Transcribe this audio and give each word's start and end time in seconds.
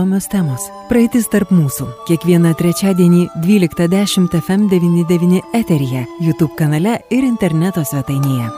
įdomios 0.00 0.30
temos. 0.32 0.62
Praeitis 0.88 1.26
tarp 1.28 1.50
mūsų. 1.52 1.84
Kiekvieną 2.08 2.54
trečiadienį 2.56 3.26
12.10 3.44 4.32
FM99 4.38 5.42
eteryje, 5.52 6.06
YouTube 6.24 6.56
kanale 6.56 7.02
ir 7.12 7.26
interneto 7.26 7.84
svetainėje. 7.84 8.48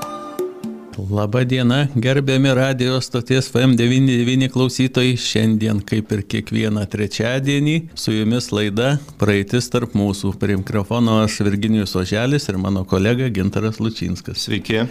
Labą 1.11 1.43
dieną, 1.49 1.89
gerbiami 1.97 2.55
radijos 2.55 3.09
stoties 3.11 3.51
FM99 3.51 4.53
klausytojai. 4.55 5.17
Šiandien, 5.19 5.83
kaip 5.83 6.13
ir 6.15 6.23
kiekvieną 6.23 6.87
trečiadienį, 6.87 7.77
su 7.99 8.15
jumis 8.15 8.53
laida 8.55 8.99
Praeitis 9.19 9.73
tarp 9.73 9.97
mūsų. 9.99 10.37
Prie 10.39 10.61
mikrofono 10.61 11.25
aš 11.25 11.41
Virginijus 11.43 11.97
Oželis 11.99 12.47
ir 12.53 12.61
mano 12.61 12.85
kolega 12.87 13.33
Gintaras 13.35 13.83
Lučinskas. 13.83 14.47
Sveiki. 14.47 14.85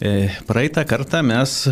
E, 0.00 0.30
praeitą 0.46 0.86
kartą 0.86 1.24
mes 1.26 1.64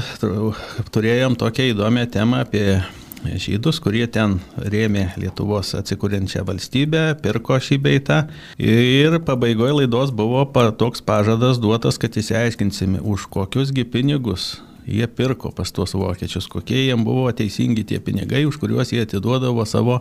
turėjom 0.90 1.38
tokią 1.38 1.70
įdomią 1.76 2.08
temą 2.10 2.42
apie 2.48 2.80
žydus, 3.24 3.80
kurie 3.82 4.06
ten 4.10 4.38
rėmė 4.58 5.08
Lietuvos 5.18 5.74
atsikūrenčią 5.78 6.44
valstybę, 6.48 7.02
pirko 7.22 7.58
šį 7.62 7.80
beitą. 7.82 8.20
Ir 8.60 9.18
pabaigoje 9.26 9.82
laidos 9.82 10.14
buvo 10.14 10.44
toks 10.78 11.02
pažadas 11.02 11.60
duotas, 11.62 11.98
kad 11.98 12.14
įsiaiškinsime, 12.14 13.02
už 13.02 13.28
kokiusgi 13.32 13.86
pinigus 13.88 14.56
jie 14.88 15.06
pirko 15.06 15.52
pas 15.54 15.70
tuos 15.72 15.94
vokiečius, 15.94 16.48
kokie 16.50 16.86
jiems 16.86 17.04
buvo 17.04 17.28
teisingi 17.36 17.84
tie 17.88 18.00
pinigai, 18.00 18.44
už 18.48 18.58
kuriuos 18.62 18.92
jie 18.92 19.04
atiduodavo 19.04 19.64
savo 19.68 20.00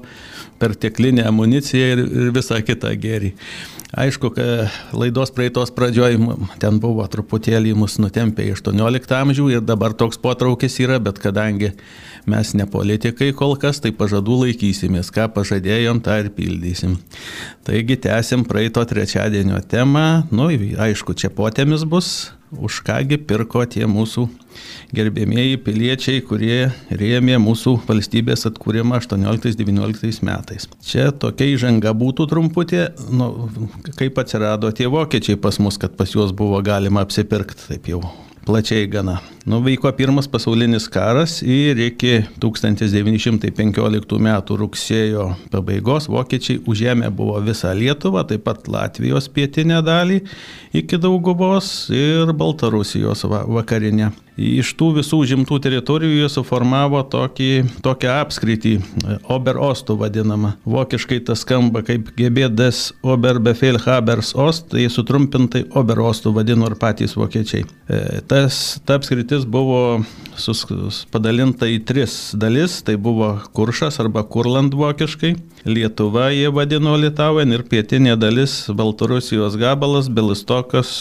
perteklinę 0.61 1.27
amuniciją 1.27 1.91
ir, 1.95 2.03
ir 2.05 2.31
visą 2.35 2.61
kitą 2.65 2.93
gerį. 2.97 3.33
Aišku, 3.97 4.33
kad 4.35 4.73
laidos 4.91 5.31
praeitos 5.31 5.71
pradžioj 5.71 6.17
ten 6.59 6.81
buvo 6.83 7.05
truputėlį 7.07 7.71
mus 7.79 7.95
nutempę 8.03 8.43
į 8.43 8.57
18 8.57 9.15
amžių 9.21 9.47
ir 9.53 9.63
dabar 9.63 9.95
toks 9.95 10.19
potraukis 10.19 10.75
yra, 10.83 10.99
bet 10.99 11.21
kadangi 11.23 11.71
mes 12.27 12.51
ne 12.59 12.67
politikai 12.67 13.31
kol 13.31 13.55
kas, 13.59 13.79
tai 13.79 13.93
pažadų 13.95 14.41
laikysimės, 14.41 15.11
ką 15.15 15.29
pažadėjom, 15.35 16.01
tą 16.03 16.19
ir 16.19 16.31
pildysim. 16.35 16.97
Taigi 17.67 17.95
tęsim 18.03 18.43
praeito 18.47 18.83
trečiadienio 18.83 19.61
temą, 19.71 20.27
nu, 20.35 20.49
aišku, 20.51 21.15
čia 21.15 21.31
potėmis 21.31 21.87
bus, 21.87 22.33
už 22.51 22.81
kągi 22.87 23.21
pirko 23.23 23.63
tie 23.71 23.87
mūsų 23.87 24.27
gerbėmieji 24.95 25.59
piliečiai, 25.65 26.21
kurie 26.27 26.69
rėmė 26.89 27.39
mūsų 27.43 27.77
valstybės 27.87 28.47
atkūrimą 28.51 29.01
18-19 29.01 30.23
metais. 30.27 30.69
Čia 30.85 31.09
tokia 31.11 31.49
įžanga 31.55 31.95
būtų 31.97 32.29
trumputė, 32.31 32.87
nu, 33.11 33.49
kaip 33.99 34.21
atsirado 34.23 34.71
tie 34.75 34.89
vokiečiai 34.91 35.39
pas 35.41 35.59
mus, 35.63 35.79
kad 35.81 35.97
pas 35.99 36.15
juos 36.15 36.35
buvo 36.35 36.61
galima 36.65 37.05
apsipirkti 37.05 37.67
taip 37.67 37.91
jau 37.91 38.05
plačiai 38.47 38.87
gana. 38.87 39.17
Nuvyko 39.45 39.91
pirmas 39.95 40.27
pasaulinis 40.31 40.87
karas 40.91 41.41
ir 41.43 41.79
iki 41.83 42.21
1915 42.43 44.19
metų 44.27 44.57
rugsėjo 44.61 45.25
pabaigos 45.51 46.07
vokiečiai 46.11 46.61
užėmė 46.67 47.11
buvo 47.15 47.41
visą 47.43 47.73
Lietuvą, 47.75 48.23
taip 48.29 48.45
pat 48.47 48.69
Latvijos 48.71 49.27
pietinę 49.35 49.81
dalį 49.83 50.21
iki 50.79 50.99
Dauguvos 51.03 51.89
ir 51.91 52.31
Baltarusijos 52.39 53.27
vakarinę. 53.27 54.13
Iš 54.37 54.75
tų 54.77 54.91
visų 54.99 55.23
žimtų 55.31 55.57
teritorijų 55.65 56.19
jie 56.19 56.27
suformavo 56.29 56.99
tokį, 57.09 57.49
tokią 57.81 58.19
apskritį, 58.21 58.73
Oberostų 59.33 59.95
vadinamą. 59.97 60.51
Vokiškai 60.69 61.23
tas 61.25 61.41
skamba 61.41 61.81
kaip 61.85 62.11
gebėdas 62.19 62.91
Oberbefehlhabers 63.01 64.35
Ost, 64.37 64.67
tai 64.75 64.85
sutrumpintai 64.93 65.63
Oberostų 65.73 66.35
vadino 66.35 66.69
ir 66.69 66.77
patys 66.77 67.17
vokiečiai. 67.17 67.65
E, 67.89 68.01
tas, 68.29 68.77
ta 68.85 68.99
apskritis 69.01 69.47
buvo 69.49 70.03
sus, 70.37 70.61
padalinta 71.09 71.65
į 71.65 71.79
tris 71.89 72.19
dalis, 72.37 72.83
tai 72.85 72.93
buvo 73.01 73.31
Kuršas 73.57 73.97
arba 74.03 74.21
Kurland 74.21 74.77
vokiškai, 74.77 75.33
Lietuva 75.65 76.29
jie 76.29 76.51
vadino 76.53 76.93
Litauven 76.93 77.57
ir 77.57 77.65
pietinė 77.65 78.13
dalis 78.21 78.59
Baltarusijos 78.69 79.57
gabalas 79.57 80.13
Belistokas, 80.13 80.93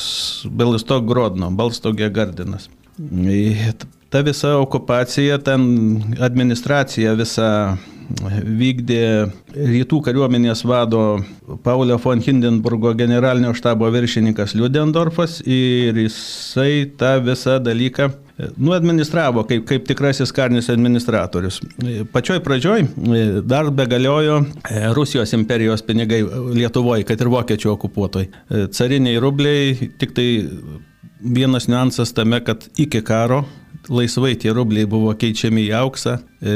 Belistok 0.48 1.04
Grodno, 1.04 1.52
Balstogė 1.52 2.08
Gardinas. 2.08 2.70
Ta 4.08 4.22
visa 4.24 4.54
okupacija, 4.58 5.38
ten 5.44 5.62
administracija 6.22 7.12
visa 7.18 7.50
vykdė 8.46 9.00
rytų 9.56 9.98
kariuomenės 10.06 10.62
vado 10.68 11.00
Paulio 11.64 11.98
von 12.02 12.22
Hindenburgo 12.22 12.92
generalinio 12.96 13.50
štabo 13.56 13.90
viršininkas 13.90 14.54
Liudendorfas 14.54 15.40
ir 15.42 15.98
jisai 16.04 16.86
tą 16.98 17.16
visą 17.26 17.58
dalyką 17.58 18.08
nu, 18.56 18.72
administravo 18.76 19.42
kaip, 19.48 19.64
kaip 19.68 19.86
tikrasis 19.88 20.32
karinis 20.34 20.70
administratorius. 20.72 21.60
Pačioj 22.12 22.42
pradžioj 22.46 22.86
dar 23.48 23.70
begaliojo 23.74 24.42
Rusijos 24.96 25.32
imperijos 25.36 25.82
pinigai 25.86 26.22
Lietuvoje, 26.56 27.06
kad 27.08 27.20
ir 27.20 27.32
vokiečių 27.32 27.72
okupuotoj. 27.74 28.28
Cariniai 28.76 29.18
rubliai 29.22 29.90
tik 29.98 30.14
tai 30.16 30.28
vienas 31.26 31.68
niuansas 31.68 32.14
tame, 32.16 32.40
kad 32.44 32.68
iki 32.78 33.02
karo 33.04 33.44
laisvai 33.88 34.34
tie 34.38 34.52
rubliai 34.54 34.86
buvo 34.88 35.12
keičiami 35.18 35.66
į 35.68 35.74
auksą, 35.78 36.16
e, 36.40 36.54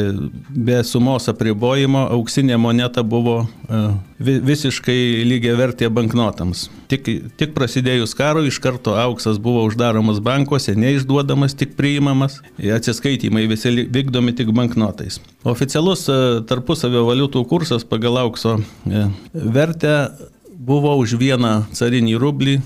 be 0.51 0.79
sumos 0.87 1.29
apribojimo 1.31 2.03
auksinė 2.17 2.59
moneta 2.61 3.05
buvo 3.07 3.37
e, 3.45 3.83
visiškai 4.19 4.99
lygiai 5.29 5.57
vertė 5.59 5.91
banknotams. 5.95 6.69
Tik, 6.91 7.09
tik 7.39 7.55
prasidėjus 7.57 8.17
karui 8.19 8.51
iš 8.51 8.61
karto 8.63 8.97
auksas 8.99 9.39
buvo 9.43 9.63
uždaromas 9.69 10.21
bankuose, 10.25 10.75
neišduodamas, 10.79 11.55
tik 11.59 11.77
priimamas, 11.79 12.41
atsiskaitimai 12.59 13.47
visi 13.51 13.87
vykdomi 13.87 14.35
tik 14.37 14.51
banknotais. 14.57 15.21
Oficialus 15.49 16.09
e, 16.11 16.19
tarpusavio 16.51 17.07
valiutų 17.09 17.47
kursas 17.51 17.87
pagal 17.87 18.21
aukso 18.25 18.59
vertę 19.33 19.97
buvo 20.61 20.93
už 21.01 21.17
vieną 21.21 21.53
carinį 21.73 22.15
rublį 22.21 22.59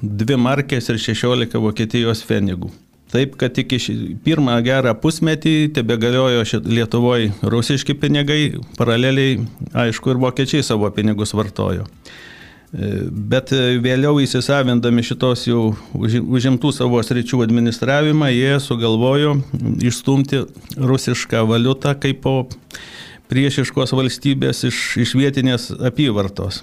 dvi 0.00 0.38
markės 0.38 0.90
ir 0.92 1.00
16 1.02 1.58
Vokietijos 1.58 2.22
fenigų. 2.26 2.70
Taip, 3.14 3.36
kad 3.38 3.54
iki 3.58 3.78
pirmą 4.26 4.56
gerą 4.66 4.94
pusmetį 4.98 5.70
tebe 5.74 5.96
galiojo 6.02 6.60
Lietuvoje 6.66 7.30
rusiški 7.42 7.94
pinigai, 7.98 8.56
paraleliai, 8.78 9.38
aišku, 9.84 10.10
ir 10.10 10.22
vokiečiai 10.22 10.66
savo 10.66 10.90
pinigus 10.94 11.34
vartojo. 11.34 11.86
E, 12.74 12.88
bet 13.34 13.52
vėliau 13.84 14.18
įsisavindami 14.22 15.06
šitos 15.06 15.46
jau 15.46 15.76
užimtų 15.94 16.72
savo 16.74 17.02
sričių 17.06 17.44
administravimą, 17.46 18.32
jie 18.34 18.58
sugalvojo 18.58 19.36
išstumti 19.78 20.42
rusišką 20.74 21.46
valiutą 21.46 21.94
kaip 22.02 22.24
po 22.26 22.36
priešiškos 23.30 23.94
valstybės 23.96 24.64
iš, 24.68 24.78
iš 25.00 25.14
vietinės 25.16 25.68
apyvartos. 25.88 26.62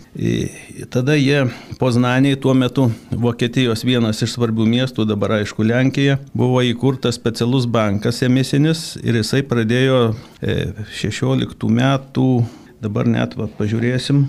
Tada 0.94 1.16
jie 1.18 1.46
Poznaniai, 1.82 2.38
tuo 2.40 2.54
metu 2.58 2.90
Vokietijos 3.10 3.86
vienas 3.88 4.22
iš 4.22 4.36
svarbių 4.36 4.68
miestų, 4.70 5.08
dabar 5.10 5.40
aišku 5.40 5.66
Lenkija, 5.66 6.20
buvo 6.38 6.62
įkurtas 6.66 7.18
specialus 7.18 7.66
bankas 7.66 8.22
emisinis 8.28 8.94
ir 9.02 9.18
jisai 9.22 9.42
pradėjo 9.48 10.12
16 10.42 11.50
e, 11.50 11.72
metų, 11.82 12.28
dabar 12.84 13.10
net 13.10 13.34
va, 13.40 13.50
pažiūrėsim, 13.58 14.28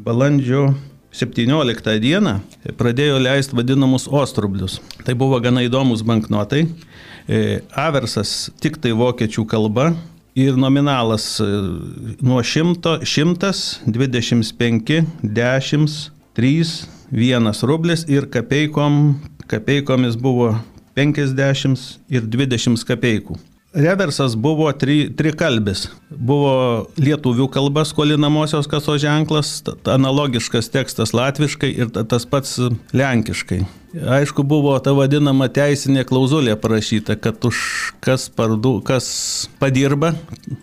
balandžio 0.00 0.70
17 1.10 1.96
dieną 1.98 2.36
pradėjo 2.78 3.18
leisti 3.18 3.56
vadinamus 3.58 4.06
ostrublius. 4.06 4.78
Tai 5.02 5.16
buvo 5.18 5.40
gana 5.42 5.64
įdomus 5.66 6.04
banknotai. 6.06 6.68
E, 7.26 7.60
Aversas 7.74 8.52
tik 8.62 8.78
tai 8.82 8.94
vokiečių 8.94 9.44
kalba, 9.50 9.90
ir 10.34 10.56
nominalas 10.56 11.40
e, 11.40 11.44
nuo 12.22 12.42
100, 12.42 13.00
125, 13.04 15.04
10, 15.22 16.10
3, 16.34 16.88
1 17.12 17.66
rublis 17.66 18.04
ir 18.08 18.30
kapeikom, 18.30 19.20
kapeikomis 19.50 20.16
buvo 20.16 20.54
50 20.96 22.00
ir 22.10 22.26
20 22.26 22.86
kapeikų. 22.86 23.38
Reversas 23.70 24.34
buvo 24.34 24.66
tri, 24.74 25.04
trikalbis. 25.14 25.84
Buvo 26.10 26.88
lietuvių 26.98 27.46
kalba 27.54 27.84
skolinamosios 27.86 28.66
kasos 28.70 28.98
ženklas, 29.04 29.60
analogiškas 29.86 30.72
tekstas 30.74 31.14
latviškai 31.14 31.70
ir 31.78 31.92
tas 31.94 32.26
pats 32.26 32.58
lenkiškai. 32.90 33.62
Aišku, 33.90 34.44
buvo 34.46 34.76
ta 34.78 34.92
vadinama 34.94 35.48
teisinė 35.50 36.04
klauzulė 36.06 36.54
parašyta, 36.62 37.16
kad 37.18 37.42
už 37.42 37.58
kas, 37.98 38.28
pardu, 38.30 38.76
kas 38.86 39.06
padirba 39.58 40.12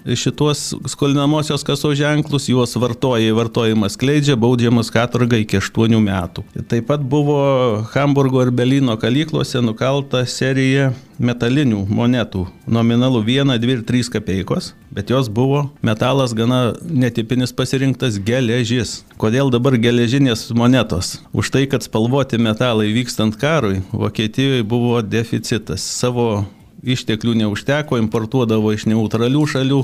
šitos 0.08 0.70
skolinamosios 0.88 1.66
kasos 1.68 1.98
ženklus, 2.00 2.48
juos 2.48 2.78
vartoja, 2.80 3.34
vartojimas 3.36 4.00
kleidžia, 4.00 4.38
baudžiamas 4.40 4.94
katurga 4.96 5.42
iki 5.44 5.60
8 5.60 6.00
metų. 6.08 6.46
Taip 6.72 6.88
pat 6.88 7.04
buvo 7.04 7.84
Hamburgo 7.92 8.46
ir 8.46 8.54
Belino 8.56 8.96
kalyklose 9.02 9.60
nukalta 9.60 10.24
serija 10.24 10.94
metalinių 11.20 11.86
monetų 11.90 12.46
nominalų 12.68 13.24
1, 13.26 13.54
2 13.62 13.76
ir 13.78 13.84
3 13.88 14.12
kapeikos, 14.18 14.72
bet 14.94 15.12
jos 15.14 15.30
buvo 15.30 15.68
metalas 15.86 16.36
gana 16.38 16.74
netipinis 16.82 17.54
pasirinktas 17.56 18.20
geležis. 18.24 19.02
Kodėl 19.22 19.52
dabar 19.54 19.78
geležinės 19.82 20.50
monetos? 20.58 21.18
Už 21.34 21.52
tai, 21.54 21.66
kad 21.70 21.86
spalvoti 21.86 22.40
metalai 22.42 22.92
vykstant 22.96 23.38
karui, 23.40 23.82
Vokietijoje 23.92 24.64
buvo 24.68 25.02
deficitas. 25.02 25.82
Savo 25.82 26.46
išteklių 26.84 27.36
neužteko, 27.42 27.98
importuodavo 28.02 28.72
iš 28.76 28.86
neutralių 28.90 29.44
šalių, 29.50 29.80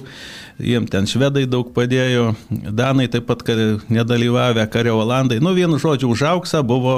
jiem 0.64 0.88
ten 0.90 1.08
švedai 1.10 1.46
daug 1.50 1.72
padėjo, 1.76 2.34
danai 2.50 3.08
taip 3.12 3.28
pat 3.30 3.44
nedalyvavę, 3.94 4.66
kario 4.74 5.00
olandai, 5.02 5.40
nu 5.44 5.56
vienu 5.58 5.80
žodžiu, 5.82 6.12
už 6.14 6.26
auksą 6.34 6.64
buvo 6.66 6.96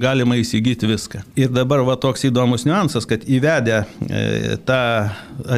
galima 0.00 0.38
įsigyti 0.40 0.88
viską. 0.88 1.22
Ir 1.36 1.52
dabar 1.54 1.84
va 1.86 1.98
toks 2.00 2.26
įdomus 2.28 2.66
niuansas, 2.68 3.08
kad 3.08 3.24
įvedę 3.28 3.82
e, 3.84 4.56
tą 4.66 4.82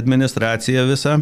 administraciją 0.01 0.87
visą, 0.91 1.19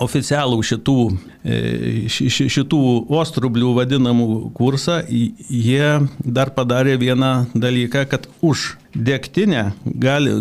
oficialų 0.00 0.60
šitų, 0.64 0.96
e, 1.44 2.08
šitų 2.08 2.80
ostrublių 3.20 3.74
vadinamų 3.80 4.28
kursą, 4.56 5.00
jie 5.08 6.08
dar 6.24 6.52
padarė 6.56 6.96
vieną 7.00 7.32
dalyką, 7.54 8.06
kad 8.10 8.28
už 8.40 8.76
degtinę 8.94 9.72
gali, 9.84 10.40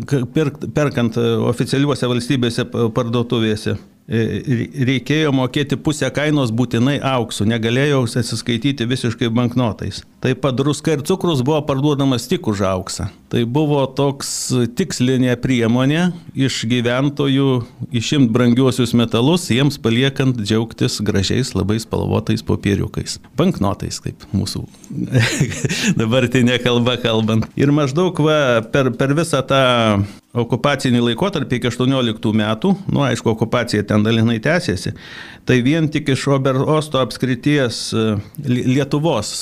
perkant 0.74 1.18
oficialiuose 1.18 2.10
valstybėse 2.10 2.66
parduotuvėse, 2.70 3.78
E, 3.78 3.99
reikėjo 4.10 5.32
mokėti 5.36 5.78
pusę 5.78 6.10
kainos 6.14 6.50
būtinai 6.56 6.98
auksų, 7.06 7.46
negalėjau 7.52 8.04
atsiskaityti 8.08 8.88
visiškai 8.90 9.30
banknotais. 9.30 10.02
Taip 10.20 10.42
pat 10.44 10.58
druska 10.58 10.98
ir 10.98 11.04
cukrus 11.06 11.44
buvo 11.46 11.62
parduodamas 11.64 12.26
tik 12.28 12.50
už 12.50 12.64
auksą. 12.68 13.08
Tai 13.30 13.44
buvo 13.46 13.84
toks 13.94 14.32
tikslinė 14.76 15.36
priemonė 15.40 16.10
iš 16.34 16.64
gyventojų 16.72 17.50
išimt 17.96 18.32
brangiuosius 18.34 18.96
metalus, 18.98 19.46
jiems 19.54 19.78
paliekant 19.80 20.42
džiaugtis 20.42 20.98
gražiais 21.06 21.54
labai 21.54 21.78
spalvotais 21.80 22.42
popieriukais. 22.44 23.20
Banknotais, 23.38 24.02
kaip 24.02 24.26
mūsų 24.34 24.66
dabartinė 26.02 26.58
kalba 26.66 26.98
kalbant. 27.00 27.46
Ir 27.60 27.72
maždaug 27.76 28.18
va, 28.26 28.40
per, 28.74 28.90
per 28.98 29.14
visą 29.16 29.46
tą 29.46 29.62
okupacinį 30.36 31.02
laikotarpį 31.08 31.58
iki 31.58 31.70
18 31.72 32.34
metų, 32.42 32.74
nu 32.94 33.06
aišku, 33.06 33.32
okupacija 33.34 33.86
ten 33.88 33.99
dalinai 34.06 34.40
tęsėsi, 34.44 34.94
tai 35.50 35.60
vien 35.66 35.90
tik 35.92 36.12
iš 36.14 36.28
Oberosto 36.36 37.02
apskrities 37.02 37.82
e, 37.94 38.06
Lietuvos, 38.50 39.34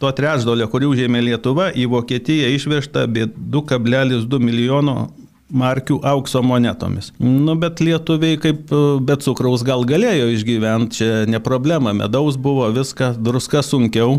to 0.00 0.12
trečdalio, 0.18 0.68
kurį 0.72 0.92
užėmė 0.92 1.24
Lietuva, 1.30 1.70
į 1.74 1.88
Vokietiją 1.92 2.52
išvežta 2.56 3.06
apie 3.08 3.28
2,2 3.28 4.42
milijono 4.42 5.10
markių 5.52 5.98
aukso 6.08 6.40
monetomis. 6.44 7.10
Nu, 7.20 7.54
bet 7.60 7.82
lietuviai 7.84 8.38
kaip 8.40 8.72
e, 8.72 8.82
be 9.04 9.16
cukraus 9.20 9.64
gal 9.66 9.84
galėjo 9.88 10.30
išgyventi, 10.32 10.98
čia 10.98 11.10
ne 11.28 11.40
problema, 11.44 11.92
medaus 11.96 12.38
buvo, 12.40 12.70
viską, 12.72 13.12
druska 13.20 13.64
sunkiau, 13.66 14.16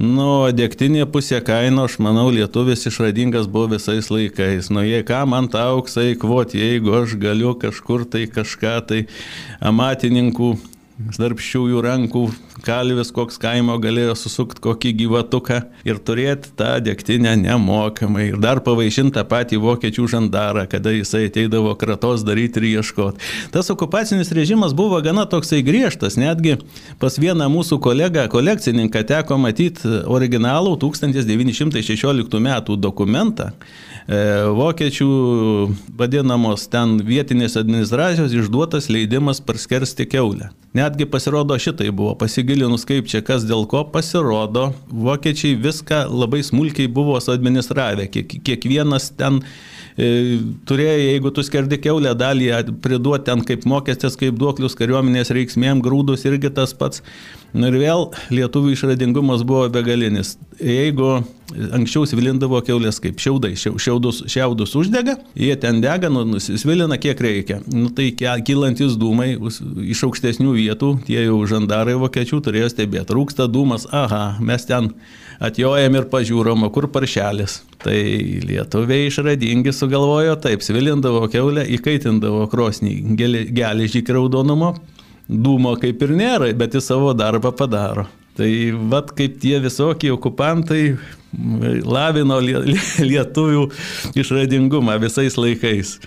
Nu, 0.00 0.48
dėktinė 0.56 1.04
pusė 1.12 1.42
kaino, 1.44 1.82
aš 1.84 1.98
manau, 2.00 2.30
lietuvis 2.32 2.86
išradingas 2.88 3.44
buvo 3.52 3.74
visais 3.74 4.06
laikais. 4.08 4.70
Nu, 4.72 4.80
jei 4.80 5.04
ką 5.04 5.26
man 5.28 5.50
tą 5.52 5.60
auksą 5.74 6.06
įkvoti, 6.14 6.56
jeigu 6.56 6.94
aš 7.02 7.18
galiu 7.20 7.52
kažkur 7.60 8.06
tai 8.08 8.22
kažką 8.32 8.78
tai 8.88 9.02
amatininkų 9.60 10.54
darbščiųjų 11.18 11.80
rankų 11.84 12.22
kalvis 12.64 13.10
koks 13.14 13.38
kaimo 13.40 13.76
galėjo 13.80 14.14
susukti 14.18 14.62
kokį 14.64 14.92
gyvatuką 14.98 15.60
ir 15.88 16.00
turėti 16.04 16.52
tą 16.58 16.74
dėktinę 16.84 17.32
nemokamai. 17.40 18.30
Ir 18.30 18.40
dar 18.42 18.60
pavaišinti 18.64 19.16
tą 19.16 19.24
patį 19.28 19.60
vokiečių 19.64 20.06
žandarą, 20.14 20.66
kada 20.70 20.92
jisai 20.94 21.26
ateidavo 21.30 21.74
kratos 21.80 22.24
daryti 22.26 22.60
ir 22.60 22.68
ieškoti. 22.70 23.22
Tas 23.54 23.72
okupacinis 23.72 24.32
režimas 24.36 24.74
buvo 24.76 25.00
gana 25.04 25.26
toksai 25.30 25.62
griežtas, 25.66 26.18
netgi 26.20 26.58
pas 27.00 27.16
vieną 27.20 27.48
mūsų 27.52 27.80
kolegą, 27.82 28.26
kolekcininką 28.32 29.04
teko 29.08 29.40
matyti 29.40 30.00
originalų 30.04 30.76
1916 30.84 32.44
metų 32.50 32.76
dokumentą 32.80 33.52
E, 34.10 34.18
vokiečių 34.56 35.06
vadinamos 35.98 36.64
ten 36.72 36.96
vietinės 37.06 37.54
administracijos 37.60 38.32
išduotas 38.34 38.88
leidimas 38.90 39.38
parskersti 39.44 40.08
keulę. 40.10 40.50
Netgi 40.90 41.06
pasirodo 41.06 41.54
šitai 41.54 41.92
buvo, 41.94 42.16
pasigilinus 42.18 42.82
kaip 42.88 43.06
čia 43.06 43.20
kas 43.22 43.44
dėl 43.46 43.62
ko 43.70 43.84
pasirodo, 43.94 44.72
vokiečiai 44.90 45.54
viską 45.62 46.00
labai 46.10 46.40
smulkiai 46.42 46.90
buvo 46.90 47.14
suadministravę, 47.22 48.08
Kiek, 48.10 48.34
kiekvienas 48.42 49.12
ten 49.14 49.38
e, 50.00 50.38
turėjo, 50.68 50.96
jeigu 51.04 51.32
tu 51.36 51.44
skerdi 51.46 51.78
keulę 51.82 52.14
dalį, 52.18 52.48
priduoti 52.84 53.28
ten 53.28 53.44
kaip 53.46 53.66
mokestis, 53.68 54.16
kaip 54.20 54.38
duoklius 54.40 54.78
kariuomenės 54.78 55.34
reiksmėm, 55.36 55.82
grūdus 55.84 56.24
irgi 56.28 56.52
tas 56.56 56.72
pats. 56.76 57.04
Nu 57.52 57.66
ir 57.66 57.80
vėl 57.80 58.08
lietuvių 58.30 58.76
išradingumas 58.76 59.42
buvo 59.46 59.64
begalinis. 59.74 60.36
Jeigu 60.62 61.18
anksčiau 61.74 62.06
svilindavo 62.06 62.60
keulės 62.62 63.00
kaip 63.02 63.18
šiaudai, 63.22 63.56
šiaudus, 63.58 64.22
šiaudus 64.30 64.74
uždega, 64.78 65.16
jie 65.34 65.56
ten 65.58 65.80
dega, 65.82 66.10
nu, 66.12 66.38
svilina 66.38 66.98
kiek 67.00 67.20
reikia. 67.20 67.58
Nu, 67.72 67.88
tai 67.94 68.10
kylantis 68.14 68.94
dūmai 69.00 69.32
iš 69.90 70.04
aukštesnių 70.06 70.54
vietų, 70.60 70.92
tie 71.08 71.24
jau 71.24 71.40
žandarai 71.50 71.98
vokiečių 72.00 72.38
turėjo 72.46 72.70
stebėti. 72.70 73.16
Rūksta 73.16 73.48
dūmas, 73.50 73.88
aha, 73.90 74.36
mes 74.44 74.68
ten 74.68 74.92
atjojam 75.40 75.96
ir 75.96 76.06
pažiūrom, 76.12 76.66
kur 76.74 76.88
paršelis. 76.92 77.60
Tai 77.80 77.96
lietuviai 78.44 79.08
išradingi 79.08 79.72
sugalvojo 79.72 80.36
taip, 80.44 80.64
svilindavo 80.64 81.24
keulę, 81.32 81.64
įkaitindavo 81.78 82.44
krosnį 82.52 82.94
geležį 83.56 84.04
kraudonumo, 84.06 84.74
dūmo 85.30 85.76
kaip 85.80 86.02
ir 86.04 86.16
nėra, 86.18 86.50
bet 86.56 86.76
jis 86.76 86.90
savo 86.92 87.14
darbą 87.16 87.54
padaro. 87.56 88.06
Tai 88.36 88.50
vad 88.92 89.10
kaip 89.16 89.40
tie 89.42 89.58
visokie 89.60 90.12
okupantai 90.14 90.94
lavino 91.84 92.38
lietuvių 92.40 93.66
išradingumą 94.18 94.96
visais 95.02 95.36
laikais. 95.40 95.98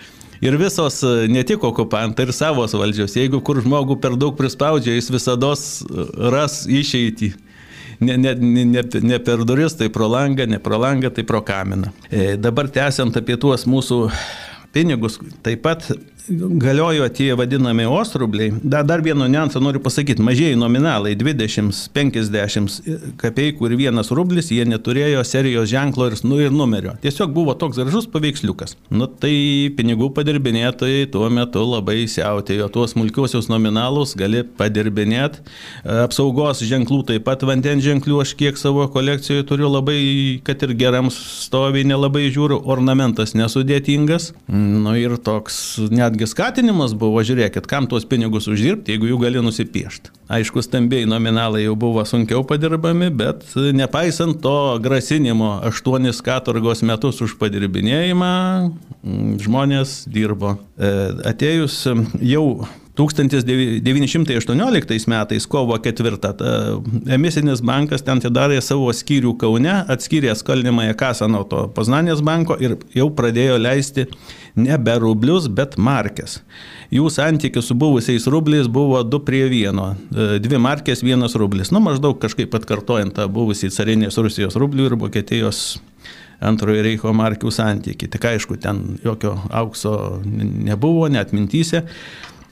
Ir 0.43 0.57
visos, 0.59 0.97
ne 1.31 1.39
tik 1.47 1.63
okupantai, 1.63 2.25
ir 2.27 2.35
savos 2.35 2.73
valdžios, 2.75 3.13
jeigu 3.15 3.39
kur 3.45 3.61
žmogų 3.63 3.95
per 4.03 4.17
daug 4.19 4.35
prispaudžia, 4.35 4.97
jis 4.97 5.07
visada 5.13 5.53
ras 6.33 6.63
išeitį. 6.67 7.31
Ne, 7.99 8.17
ne, 8.17 8.33
ne, 8.35 8.83
ne 9.01 9.19
per 9.19 9.43
duris, 9.45 9.75
tai 9.77 9.89
pro 9.93 10.07
langą, 10.09 10.47
ne 10.49 10.59
pro 10.59 10.79
langą, 10.81 11.11
tai 11.13 11.25
pro 11.27 11.41
kaminą. 11.45 11.91
E, 12.09 12.33
dabar 12.37 12.69
tęsiant 12.73 13.17
apie 13.19 13.37
tuos 13.37 13.67
mūsų 13.69 13.99
pinigus, 14.73 15.19
taip 15.45 15.61
pat 15.65 15.91
galiojo 16.29 17.09
tie 17.09 17.33
vadinami 17.35 17.85
ostrubliai. 17.85 18.53
Dar, 18.63 18.85
dar 18.85 19.01
vieno 19.01 19.27
niuansą 19.27 19.59
noriu 19.59 19.81
pasakyti. 19.83 20.23
Mažieji 20.23 20.55
nominalai 20.55 21.15
20, 21.19 21.89
50 21.93 23.17
kapeikų 23.19 23.67
ir 23.67 23.75
vienas 23.77 24.11
rublis, 24.15 24.51
jie 24.53 24.63
neturėjo 24.67 25.23
serijos 25.27 25.69
ženklo 25.71 26.07
ir, 26.07 26.17
nu, 26.23 26.39
ir 26.39 26.53
numerio. 26.53 26.95
Tiesiog 27.03 27.33
buvo 27.35 27.55
toks 27.59 27.79
gražus 27.81 28.07
paveiksliukas. 28.11 28.77
Nu 28.93 29.07
tai 29.07 29.33
pinigų 29.75 30.11
padirbinėtojai 30.15 31.09
tuo 31.11 31.27
metu 31.33 31.65
labai 31.67 32.05
siautėjo. 32.07 32.69
Tuos 32.73 32.95
smulkiuosius 32.95 33.49
nominalus 33.51 34.15
gali 34.19 34.45
padirbinėti. 34.59 35.43
Apsaugos 36.05 36.63
ženklų 36.63 37.01
taip 37.11 37.27
pat 37.27 37.43
vandens 37.47 37.83
ženklių 37.83 38.21
aš 38.23 38.35
kiek 38.39 38.59
savo 38.59 38.87
kolekcijoje 38.93 39.47
turiu 39.49 39.67
labai, 39.73 39.99
kad 40.47 40.63
ir 40.63 40.75
geram 40.79 41.11
stoviai 41.13 41.83
nelabai 41.87 42.29
žiūriu. 42.29 42.61
Ornamentas 42.63 43.35
nesudėtingas. 43.35 44.31
Nu 44.47 44.95
ir 44.99 45.17
toks 45.19 45.59
net 45.91 46.12
netgi 46.13 46.27
skatinimas 46.29 46.93
buvo, 46.93 47.21
žiūrėkit, 47.25 47.65
kam 47.67 47.87
tuos 47.89 48.05
pinigus 48.05 48.45
uždirbti, 48.47 48.93
jeigu 48.93 49.09
jų 49.09 49.17
gali 49.23 49.41
nusipiešti. 49.41 50.11
Aišku, 50.29 50.61
stambiai 50.61 51.07
nominalai 51.09 51.63
jau 51.65 51.73
buvo 51.75 52.03
sunkiau 52.05 52.43
padirbami, 52.45 53.09
bet 53.09 53.43
nepaisant 53.73 54.39
to 54.43 54.77
grasinimo 54.83 55.59
aštuonis 55.65 56.21
katurgos 56.21 56.83
metus 56.85 57.21
už 57.25 57.37
padirbinėjimą, 57.41 58.33
žmonės 59.41 60.03
dirbo. 60.07 60.59
E, 60.77 60.93
atėjus 61.33 61.81
jau 62.21 62.45
1918 62.93 65.09
metais, 65.09 65.47
kovo 65.49 65.73
4, 65.77 66.17
emisinis 67.09 67.61
bankas 67.65 68.03
ten 68.05 68.19
atidarė 68.21 68.59
savo 68.61 68.91
skyrių 68.93 69.33
Kaune, 69.41 69.73
atskyrė 69.89 70.35
skolinimąją 70.37 70.93
kasą 70.99 71.25
nuo 71.33 71.41
to 71.49 71.63
Poznanės 71.73 72.21
banko 72.21 72.53
ir 72.61 72.75
jau 72.93 73.07
pradėjo 73.17 73.57
leisti 73.57 74.05
nebe 74.53 74.93
rublius, 75.01 75.49
bet 75.49 75.73
markės. 75.81 76.45
Jų 76.93 77.09
santykis 77.09 77.65
su 77.65 77.73
buvusiais 77.81 78.29
rubliais 78.29 78.69
buvo 78.69 79.01
2 79.01 79.19
prie 79.25 79.49
1. 79.49 79.73
E, 79.73 80.37
dvi 80.43 80.59
markės, 80.61 81.01
vienas 81.01 81.33
rublis. 81.39 81.73
Nu, 81.73 81.81
maždaug 81.81 82.21
kažkaip 82.21 82.53
atkartojant 82.53 83.17
tą 83.17 83.25
buvusį 83.25 83.73
carinės 83.73 84.21
Rusijos 84.21 84.53
rublių 84.61 84.91
ir 84.91 84.95
Vokietijos 85.01 85.81
antrojo 86.43 86.83
Reicho 86.85 87.09
markių 87.15 87.49
santykiai. 87.53 88.11
Tik 88.13 88.25
aišku, 88.35 88.59
ten 88.61 88.99
jokio 89.01 89.33
aukso 89.49 90.21
nebuvo, 90.27 91.07
net 91.09 91.33
mintysė. 91.33 91.87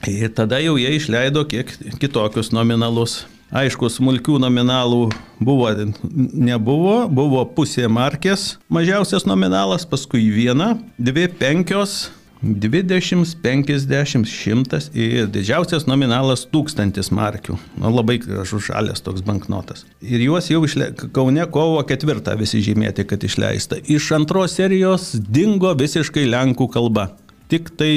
Ir 0.08 0.32
tada 0.34 0.58
jau 0.58 0.74
jie 0.80 0.96
išleido 0.96 1.44
kiek 1.46 1.68
kitokius 2.02 2.50
nominalus. 2.50 3.22
Aišku, 3.52 3.90
smulkių 3.92 4.38
nominalų 4.40 5.10
buvo, 5.36 5.68
nebuvo, 6.08 6.94
buvo 7.12 7.42
pusė 7.52 7.84
markės, 7.92 8.56
mažiausias 8.72 9.26
nominalas, 9.28 9.84
paskui 9.84 10.24
viena, 10.32 10.78
dvi 10.96 11.26
penkios, 11.28 12.06
20, 12.42 13.36
50, 13.44 14.26
100 14.26 14.80
ir 14.98 15.28
didžiausias 15.30 15.86
nominalas 15.86 16.42
1000 16.50 17.12
markių. 17.14 17.54
Nu, 17.78 17.92
labai 17.94 18.18
gražus 18.24 18.66
žalės 18.66 19.04
toks 19.04 19.22
banknotas. 19.22 19.84
Ir 20.02 20.24
juos 20.24 20.50
jau 20.50 20.64
išle... 20.66 20.90
Kaune 21.14 21.44
kovo 21.54 21.78
ketvirtą 21.86 22.34
visi 22.40 22.64
žymėti, 22.64 23.06
kad 23.06 23.22
išleista. 23.22 23.78
Iš 23.78 24.10
antros 24.18 24.56
serijos 24.58 25.12
dingo 25.22 25.70
visiškai 25.78 26.26
lenkų 26.32 26.66
kalba. 26.74 27.12
Tik 27.52 27.72
tai 27.76 27.94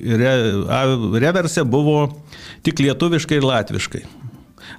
re... 0.00 0.34
reverse 1.20 1.64
buvo 1.68 2.06
tik 2.64 2.80
lietuviškai 2.80 3.40
ir 3.40 3.48
latviškai. 3.48 4.04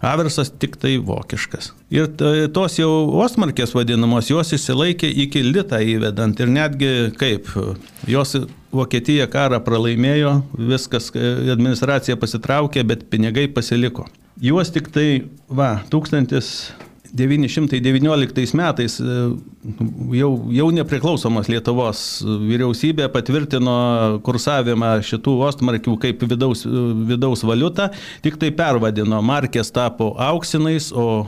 Aversas 0.05 0.49
tik 0.59 0.75
tai 0.81 0.95
vokiškas. 0.97 1.69
Ir 1.93 2.09
tos 2.53 2.79
jau 2.79 2.89
osmarkės 3.21 3.75
vadinamos, 3.77 4.29
jos 4.31 4.53
išsilaikė 4.57 5.07
iki 5.25 5.43
litą 5.45 5.79
įvedant 5.93 6.41
ir 6.41 6.51
netgi 6.51 6.93
kaip, 7.19 7.49
jos 8.09 8.35
Vokietija 8.75 9.29
karą 9.31 9.61
pralaimėjo, 9.63 10.33
viskas, 10.59 11.11
administracija 11.15 12.17
pasitraukė, 12.19 12.83
bet 12.83 13.05
pinigai 13.13 13.45
pasiliko. 13.55 14.03
Juos 14.43 14.73
tik 14.75 14.89
tai, 14.91 15.07
va, 15.47 15.77
1000 15.93 16.35
919 17.15 18.53
metais 18.59 18.99
e, 18.99 19.03
jau, 20.13 20.29
jau 20.53 20.67
nepriklausomos 20.73 21.49
Lietuvos 21.49 22.01
vyriausybė 22.23 23.07
patvirtino 23.13 23.75
kursavimą 24.25 24.91
šitų 25.05 25.35
ostmarkių 25.47 25.95
kaip 26.01 26.25
vidaus, 26.29 26.65
vidaus 27.09 27.43
valiutą, 27.47 27.89
tik 28.25 28.37
tai 28.41 28.51
pervadino, 28.55 29.21
markės 29.25 29.71
tapo 29.75 30.11
auksinais, 30.21 30.91
o 30.93 31.25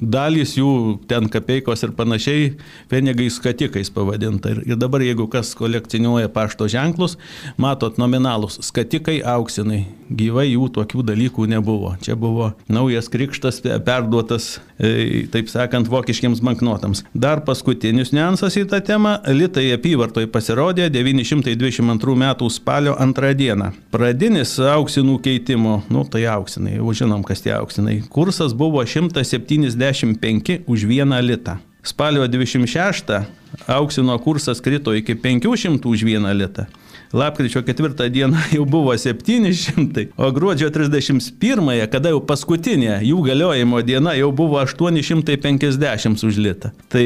dalys 0.00 0.56
jų 0.58 0.72
ten 1.10 1.30
kapeikos 1.32 1.84
ir 1.86 1.94
panašiai 1.96 2.48
pinigais 2.92 3.38
skatikais 3.40 3.92
pavadinta. 3.94 4.54
Ir, 4.54 4.62
ir 4.72 4.80
dabar 4.80 5.04
jeigu 5.04 5.28
kas 5.32 5.54
kolekcionuoja 5.58 6.30
pašto 6.32 6.68
ženklus, 6.72 7.18
matot 7.60 8.00
nominalus 8.00 8.60
skatikai 8.64 9.20
auksinai, 9.36 9.84
gyvai 10.10 10.48
jų 10.52 10.70
tokių 10.76 11.04
dalykų 11.12 11.48
nebuvo. 11.50 11.94
Čia 12.04 12.16
buvo 12.18 12.52
naujas 12.72 13.10
krikštas 13.12 13.62
perduotas 13.86 14.56
e, 14.78 15.26
taip 15.32 15.50
sakant, 15.52 15.90
vokiškiams 15.90 16.42
banknotams. 16.44 17.04
Dar 17.14 17.42
paskutinis 17.66 18.12
niuansas 18.14 18.54
į 18.60 18.68
tą 18.70 18.78
temą- 18.80 19.16
litai 19.40 19.72
apyvartoj 19.74 20.28
pasirodė 20.30 20.86
922 20.88 22.14
m. 22.14 22.50
spalio 22.50 22.94
antrą 22.94 23.34
dieną. 23.34 23.72
Pradinis 23.90 24.58
auksinų 24.58 25.20
keitimo, 25.20 25.82
nu 25.90 26.04
tai 26.04 26.26
auksinai, 26.26 26.76
jau 26.76 26.92
žinom, 26.94 27.24
kas 27.26 27.40
tie 27.40 27.50
auksinai, 27.50 28.02
kursas 28.08 28.54
buvo 28.54 28.84
175 28.86 30.62
už 30.68 30.84
vieną 30.86 31.20
litą. 31.20 31.58
Spalio 31.82 32.28
26 32.28 33.26
auksino 33.66 34.18
kursas 34.18 34.60
krito 34.60 34.94
iki 34.94 35.14
500 35.14 35.86
už 35.86 36.04
vieną 36.04 36.32
litą 36.38 36.66
lapkričio 37.12 37.62
4 37.62 38.10
dieną 38.10 38.36
jau 38.56 38.64
buvo 38.64 38.96
700, 38.98 40.06
o 40.16 40.30
gruodžio 40.32 40.70
31, 40.70 41.88
kada 41.92 42.12
jau 42.12 42.20
paskutinė 42.26 43.00
jų 43.06 43.22
galiojimo 43.26 43.82
diena, 43.86 44.14
jau 44.18 44.30
buvo 44.32 44.60
850 44.62 46.26
už 46.26 46.40
litą. 46.42 46.72
Tai 46.92 47.04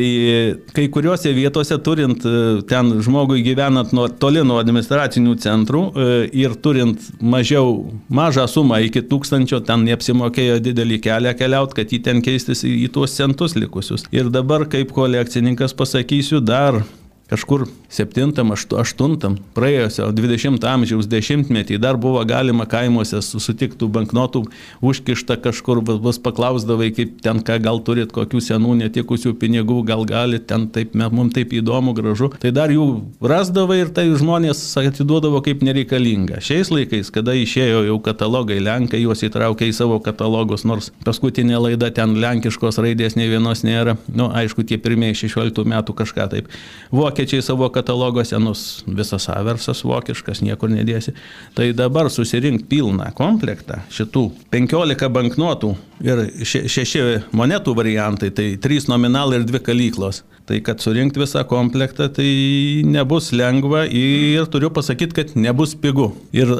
kai 0.76 0.86
kuriuose 0.92 1.32
vietose 1.36 1.78
turint 1.84 2.24
e, 2.26 2.62
ten 2.68 2.92
žmogui 3.02 3.44
gyvenant 3.46 3.92
nuo, 3.96 4.08
toli 4.08 4.44
nuo 4.46 4.60
administracinių 4.62 5.36
centrų 5.42 5.82
e, 5.90 6.08
ir 6.42 6.56
turint 6.62 7.10
mažiau, 7.20 7.90
mažą 8.08 8.46
sumą 8.50 8.80
iki 8.86 9.04
tūkstančio, 9.10 9.62
ten 9.66 9.84
neapsimokėjo 9.88 10.60
didelį 10.64 11.00
kelią 11.04 11.34
keliauti, 11.38 11.80
kad 11.80 11.92
jį 11.92 12.02
ten 12.06 12.24
keistis 12.24 12.64
į 12.66 12.88
tuos 12.94 13.16
centus 13.16 13.56
likusius. 13.58 14.06
Ir 14.14 14.30
dabar 14.32 14.66
kaip 14.70 14.94
kolekcininkas 14.96 15.76
pasakysiu, 15.76 16.40
dar 16.44 16.82
kažkur 17.30 17.66
7-8 17.90 19.38
praėjusio 19.56 20.10
20 20.14 20.66
amžiaus 20.70 21.08
dešimtmetį 21.10 21.78
dar 21.82 21.98
buvo 22.00 22.22
galima 22.28 22.66
kaimuose 22.70 23.18
susitiktų 23.24 23.88
banknotų 23.90 24.44
užkišta 24.86 25.36
kažkur, 25.42 25.80
bus 25.82 26.20
paklausdavai, 26.22 26.90
kaip 26.94 27.16
ten 27.24 27.40
ką 27.46 27.58
gal 27.62 27.80
turit, 27.86 28.12
kokių 28.14 28.42
senų 28.44 28.76
netikusių 28.84 29.34
pinigų, 29.40 29.80
gal 29.88 30.04
galit 30.08 30.46
ten 30.50 30.68
taip, 30.74 30.94
mums 30.94 31.34
taip 31.36 31.54
įdomu, 31.56 31.94
gražu. 31.96 32.30
Tai 32.42 32.52
dar 32.54 32.72
jų 32.74 32.86
rasdavai 33.22 33.80
ir 33.84 33.94
tai 33.94 34.06
žmonės 34.10 34.62
atiduodavo 34.80 35.42
kaip 35.46 35.64
nereikalinga. 35.66 36.40
Šiais 36.44 36.70
laikais, 36.72 37.12
kada 37.14 37.34
išėjo 37.38 37.84
jau 37.88 37.98
katalogai, 38.04 38.60
Lenkai 38.60 39.02
juos 39.02 39.24
įtraukė 39.26 39.70
į 39.70 39.74
savo 39.76 40.00
katalogus, 40.04 40.66
nors 40.68 40.90
paskutinė 41.06 41.58
laida 41.66 41.90
ten 41.94 42.16
lenkiškos 42.20 42.80
raidės 42.82 43.16
ne 43.18 43.28
vienos 43.30 43.64
nėra. 43.66 43.96
Na, 44.10 44.16
nu, 44.20 44.30
aišku, 44.36 44.64
tie 44.68 44.78
pirmieji 44.80 45.26
16 45.26 45.66
metų 45.70 45.96
kažką 45.98 46.28
taip. 46.32 46.50
Vokiečiai 46.94 47.19
vokiečiai 47.20 47.42
savo 47.42 47.68
kataloguose, 47.68 48.38
nus 48.38 48.82
visas 48.86 49.28
aversas 49.28 49.84
vokiškas, 49.84 50.40
niekur 50.42 50.70
nedėsi. 50.70 51.12
Tai 51.54 51.72
dabar 51.76 52.08
susirinkti 52.10 52.66
pilną 52.70 53.10
komplektą 53.14 53.82
šitų 53.92 54.30
15 54.50 55.08
banknotų 55.12 55.74
ir 56.04 56.22
šeši 56.44 57.02
monetų 57.36 57.74
variantai, 57.76 58.30
tai 58.30 58.56
3 58.56 58.88
nominalai 58.88 59.40
ir 59.40 59.44
2 59.48 59.60
kalyklos. 59.60 60.22
Tai 60.48 60.60
kad 60.64 60.80
surinkti 60.80 61.20
visą 61.20 61.44
komplektą, 61.46 62.08
tai 62.08 62.82
nebus 62.84 63.30
lengva 63.32 63.84
ir 63.86 64.48
turiu 64.50 64.70
pasakyti, 64.70 65.14
kad 65.14 65.36
nebus 65.36 65.76
pigu. 65.76 66.14
Ir 66.32 66.50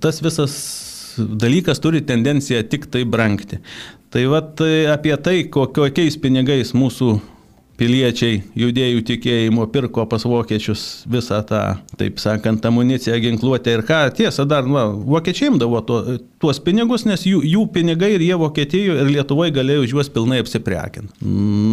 tas 0.00 0.22
visas 0.22 0.54
dalykas 1.18 1.82
turi 1.82 2.00
tendenciją 2.00 2.62
tik 2.70 2.86
tai 2.90 3.04
brangti. 3.04 3.58
Tai 4.10 4.24
vad 4.30 4.62
apie 4.94 5.12
tai, 5.22 5.42
kokiais 5.50 6.16
pinigais 6.18 6.72
mūsų 6.74 7.18
piliečiai 7.80 8.42
judėjų 8.60 9.02
tikėjimo 9.08 9.64
pirko 9.72 10.04
pas 10.10 10.24
vokiečius 10.28 11.06
visą 11.10 11.40
tą, 11.48 11.62
taip 12.00 12.20
sakant, 12.20 12.64
amuniciją, 12.68 13.16
ginkluotę 13.24 13.78
ir 13.78 13.84
ką. 13.88 14.02
Tiesa, 14.18 14.44
dar, 14.48 14.68
na, 14.68 14.86
vokiečiai 14.92 15.50
imdavo 15.54 15.80
to, 15.88 16.00
tuos 16.42 16.60
pinigus, 16.64 17.06
nes 17.08 17.24
jų, 17.28 17.40
jų 17.48 17.66
pinigai 17.74 18.14
ir 18.16 18.24
jie 18.26 18.36
Vokietijoje 18.40 19.04
ir 19.04 19.12
Lietuvoje 19.14 19.54
galėjo 19.56 19.84
už 19.86 19.94
juos 19.96 20.12
pilnai 20.12 20.40
apsiprekinti. 20.44 21.30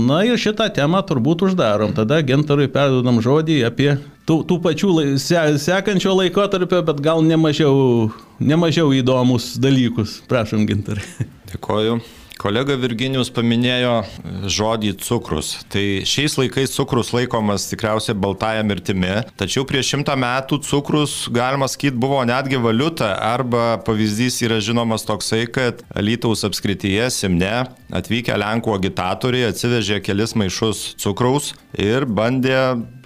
Na 0.07 0.21
ir 0.27 0.39
šitą 0.39 0.69
temą 0.75 1.03
turbūt 1.07 1.43
uždarom. 1.47 1.95
Tada 1.97 2.21
Gentarui 2.25 2.69
perdodam 2.71 3.19
žodį 3.23 3.61
apie 3.67 3.89
tų, 4.27 4.41
tų 4.47 4.59
pačių 4.63 4.93
lai, 4.95 5.07
se, 5.21 5.41
sekančio 5.63 6.15
laikotarpio, 6.17 6.83
bet 6.87 7.03
gal 7.03 7.23
nemažiau, 7.25 8.07
nemažiau 8.39 8.93
įdomus 8.95 9.55
dalykus. 9.63 10.21
Prašom, 10.31 10.67
Gintarai. 10.69 11.27
Dėkoju. 11.51 11.99
Kolega 12.47 12.77
Virginijus 12.79 13.27
paminėjo 13.35 14.05
žodį 14.47 14.93
cukrus. 15.03 15.49
Tai 15.67 15.81
šiais 16.07 16.37
laikais 16.39 16.71
cukrus 16.77 17.09
laikomas 17.11 17.65
tikriausiai 17.67 18.15
baltąją 18.15 18.61
mirtimi, 18.69 19.09
tačiau 19.35 19.65
prieš 19.67 19.89
šimtą 19.91 20.15
metų 20.15 20.61
cukrus, 20.63 21.17
galima 21.35 21.67
sakyti, 21.67 21.99
buvo 21.99 22.21
netgi 22.23 22.61
valiuta 22.63 23.09
arba 23.33 23.81
pavyzdys 23.83 24.39
yra 24.47 24.61
žinomas 24.63 25.03
toksai, 25.09 25.43
kad 25.51 25.83
Lytaus 25.99 26.47
apskrityje 26.47 27.09
Simne 27.11 27.65
atvykę 27.91 28.39
Lenkų 28.39 28.77
agitatoriai 28.77 29.49
atsivežė 29.51 29.99
kelis 30.07 30.37
maišus 30.39 30.93
cukraus 31.03 31.51
ir 31.75 32.07
bandė 32.07 32.61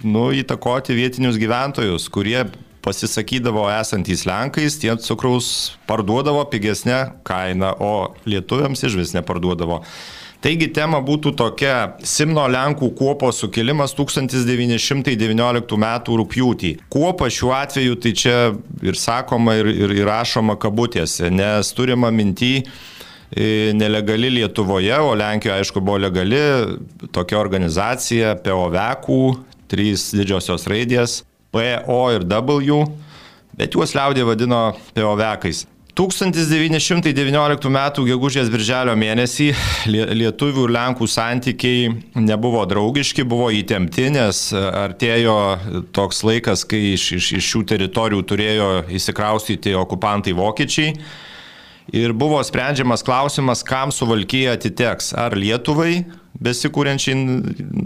nu, 0.06 0.28
įtakoti 0.38 0.94
vietinius 0.94 1.42
gyventojus, 1.42 2.06
kurie 2.14 2.44
pasisakydavo 2.82 3.68
esantys 3.70 4.26
Lenkais, 4.28 4.78
tie 4.82 4.94
cukraus 4.98 5.76
parduodavo 5.86 6.44
pigesnę 6.50 6.98
kainą, 7.26 7.76
o 7.78 7.92
lietuviams 8.26 8.82
iš 8.82 8.98
vis 8.98 9.14
neparduodavo. 9.16 9.82
Taigi 10.42 10.66
tema 10.74 10.98
būtų 10.98 11.36
tokia- 11.38 11.74
Simno 12.14 12.48
Lenkų 12.50 12.88
kuopos 12.98 13.38
sukilimas 13.38 13.94
1919 13.94 15.76
m. 15.78 15.86
rūpjūtį. 16.18 16.72
Kuopa 16.90 17.30
šiuo 17.30 17.52
atveju 17.54 17.94
tai 18.02 18.12
čia 18.12 18.52
ir 18.82 18.98
sakoma, 18.98 19.54
ir, 19.60 19.66
ir 19.70 19.90
įrašoma 20.02 20.58
kabutėse, 20.58 21.30
nes 21.30 21.72
turima 21.72 22.10
minty 22.10 22.64
e, 23.30 23.72
nelegali 23.72 24.34
Lietuvoje, 24.34 24.98
o 24.98 25.14
Lenkijoje 25.14 25.62
aišku 25.62 25.80
buvo 25.80 25.98
legali 26.02 26.42
tokia 27.12 27.38
organizacija 27.38 28.34
POVEKų, 28.42 29.22
trys 29.70 30.10
didžiosios 30.10 30.66
raidės 30.66 31.22
P, 31.52 31.66
O 31.86 32.00
ir 32.14 32.24
W, 32.24 32.80
bet 33.58 33.76
juos 33.76 33.92
liaudė 33.96 34.24
vadino 34.24 34.70
POVekais. 34.96 35.66
1919 35.92 37.68
m. 37.68 37.78
gegužės 38.08 38.48
birželio 38.48 38.94
mėnesį 38.96 39.50
lietuvių 39.92 40.62
ir 40.64 40.72
lenkų 40.72 41.04
santykiai 41.04 41.90
nebuvo 42.16 42.62
draugiški, 42.64 43.26
buvo 43.28 43.50
įtempti, 43.52 44.06
nes 44.14 44.40
artėjo 44.56 45.36
toks 45.92 46.22
laikas, 46.24 46.64
kai 46.64 46.94
iš, 46.94 47.10
iš, 47.18 47.28
iš 47.36 47.50
šių 47.50 47.62
teritorijų 47.74 48.24
turėjo 48.24 48.70
įsikraustyti 48.88 49.76
okupantai 49.76 50.32
vokiečiai. 50.38 50.96
Ir 51.92 52.16
buvo 52.16 52.40
sprendžiamas 52.40 53.04
klausimas, 53.04 53.60
kam 53.66 53.92
suvalkyje 53.92 54.48
atiteks, 54.54 55.12
ar 55.18 55.36
Lietuvai, 55.36 56.06
besikūrenčiai 56.40 57.16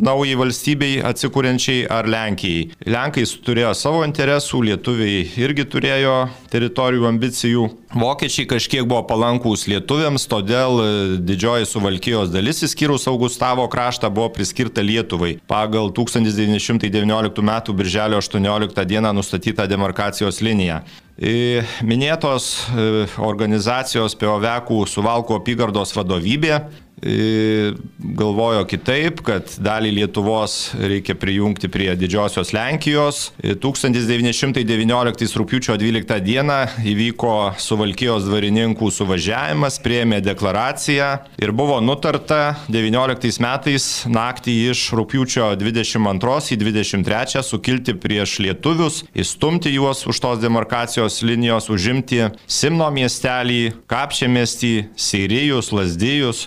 naujai 0.06 0.36
valstybei, 0.38 1.00
atsikūrenčiai 1.06 1.86
ar 1.92 2.08
Lenkijai. 2.10 2.70
Lenkai 2.88 3.24
turėjo 3.46 3.72
savo 3.76 4.02
interesų, 4.06 4.62
lietuviai 4.70 5.24
irgi 5.42 5.66
turėjo 5.72 6.16
teritorijų 6.52 7.08
ambicijų. 7.10 7.66
Vokiečiai 7.96 8.48
kažkiek 8.50 8.84
buvo 8.88 9.02
palankūs 9.08 9.66
lietuviams, 9.70 10.26
todėl 10.28 10.80
e, 10.82 10.88
didžioji 11.24 11.68
suvalkijos 11.70 12.32
dalis, 12.34 12.62
įskyrus 12.66 13.06
Augustavo 13.10 13.64
kraštą, 13.72 14.10
buvo 14.12 14.28
priskirta 14.36 14.84
Lietuvai 14.84 15.36
pagal 15.48 15.92
1919 15.96 17.42
m. 17.42 17.54
birželio 17.78 18.20
18 18.20 18.84
d. 18.84 19.02
nustatytą 19.16 19.68
demarkacijos 19.70 20.42
liniją. 20.44 20.82
E, 21.16 21.62
minėtos 21.80 22.50
e, 22.68 23.06
organizacijos 23.24 24.12
Piovekų 24.20 24.82
suvalko 24.90 25.38
apygardos 25.40 25.94
vadovybė 25.96 26.58
galvojo 27.02 28.62
kitaip, 28.64 29.20
kad 29.26 29.50
dalį 29.60 29.90
Lietuvos 29.98 30.72
reikia 30.80 31.12
prijungti 31.18 31.68
prie 31.68 31.90
didžiosios 31.98 32.54
Lenkijos. 32.56 33.32
1919 33.42 35.36
rūpiučio 35.36 35.76
12 35.76 36.20
dieną 36.24 36.58
įvyko 36.88 37.34
Suvalkijos 37.60 38.24
dvarininkų 38.24 38.88
suvažiavimas, 38.88 39.76
prieėmė 39.84 40.22
deklaraciją 40.24 41.10
ir 41.42 41.52
buvo 41.52 41.82
nutarta 41.84 42.56
19 42.72 43.44
metais 43.44 43.90
naktį 44.08 44.56
iš 44.72 44.88
rūpiučio 44.96 45.52
22 45.60 46.40
į 46.56 46.60
23 46.64 47.44
sukilti 47.44 47.96
prieš 48.00 48.38
lietuvius, 48.40 49.02
įstumti 49.12 49.74
juos 49.76 50.06
už 50.08 50.24
tos 50.24 50.40
demarkacijos 50.40 51.20
linijos, 51.26 51.68
užimti 51.68 52.30
Simno 52.48 52.88
miestelį, 52.94 53.74
Kapčiamiestį, 53.90 54.74
Seirijus, 54.96 55.74
Lasdijus 55.76 56.46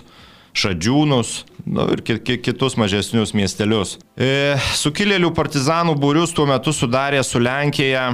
šadžiūnus 0.56 1.32
nu, 1.66 1.86
ir 1.94 2.02
kitus 2.42 2.76
mažesnius 2.80 3.34
miestelius. 3.36 3.96
E, 4.16 4.56
sukilėlių 4.80 5.32
partizanų 5.36 5.96
būrius 6.00 6.34
tuo 6.36 6.48
metu 6.50 6.74
sudarė 6.74 7.22
su 7.26 7.42
Lenkija 7.42 8.10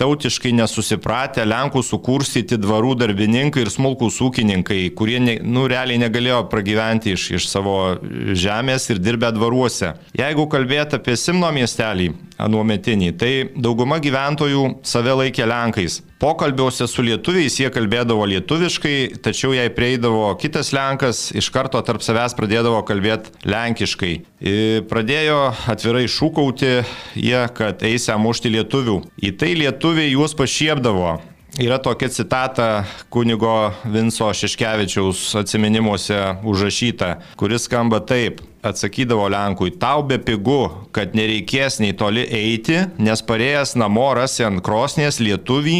tautiškai 0.00 0.52
nesusipratę 0.56 1.44
Lenkų 1.44 1.82
sukursyti 1.84 2.58
dvarų 2.60 2.94
darbininkai 3.02 3.64
ir 3.66 3.70
smulkūs 3.72 4.20
ūkininkai, 4.24 4.80
kurie 4.96 5.18
ne, 5.20 5.36
nu, 5.44 5.66
realiai 5.70 6.00
negalėjo 6.00 6.44
pragyventi 6.52 7.14
iš, 7.16 7.26
iš 7.36 7.48
savo 7.50 7.76
žemės 8.00 8.88
ir 8.92 9.02
dirbę 9.02 9.32
dvaruose. 9.36 9.92
Jeigu 10.16 10.46
kalbėt 10.52 10.96
apie 10.96 11.18
Simno 11.20 11.50
miestelį, 11.52 12.10
anuometinį, 12.44 13.10
tai 13.20 13.32
dauguma 13.56 14.00
gyventojų 14.02 14.64
save 14.86 15.16
laikė 15.22 15.48
Lenkais. 15.50 16.00
Pokalbiuose 16.20 16.84
su 16.90 17.04
lietuviais 17.04 17.54
jie 17.56 17.70
kalbėdavo 17.72 18.26
lietuviškai, 18.28 19.22
tačiau 19.24 19.54
jei 19.56 19.72
prieidavo 19.72 20.26
kitas 20.40 20.74
Lenkas, 20.76 21.30
iš 21.32 21.48
karto 21.54 21.80
tarp 21.84 22.04
savęs 22.04 22.36
pradėdavo 22.36 22.82
kalbėti 22.88 23.32
lenkiškai. 23.48 24.12
Ir 24.44 24.84
pradėjo 24.90 25.40
atvirai 25.72 26.04
šūkauti 26.12 26.74
jie, 27.16 27.42
kad 27.56 27.82
eisę 27.88 28.16
mušti 28.20 28.52
lietuvių. 28.58 29.00
Į 29.24 29.34
tai 29.40 29.54
lietuviai 29.62 30.12
juos 30.12 30.36
pašiepdavo. 30.36 31.18
Yra 31.58 31.80
tokia 31.82 32.08
citata 32.08 32.84
kunigo 33.10 33.72
Vinco 33.84 34.28
Šeškevičiaus 34.32 35.34
atminimuose 35.40 36.20
užrašyta, 36.46 37.16
kuris 37.36 37.66
skamba 37.66 37.98
taip. 38.06 38.38
Atsakydavo 38.60 39.24
Lenkui, 39.32 39.70
tau 39.80 40.02
be 40.04 40.18
pigu, 40.20 40.66
kad 40.92 41.14
nereikės 41.16 41.78
nei 41.80 41.94
toli 41.96 42.26
eiti, 42.28 42.76
nes 43.00 43.22
parėjęs 43.24 43.72
namo 43.80 44.10
rasi 44.18 44.44
ant 44.44 44.60
krosnės 44.66 45.16
lietuvį 45.24 45.78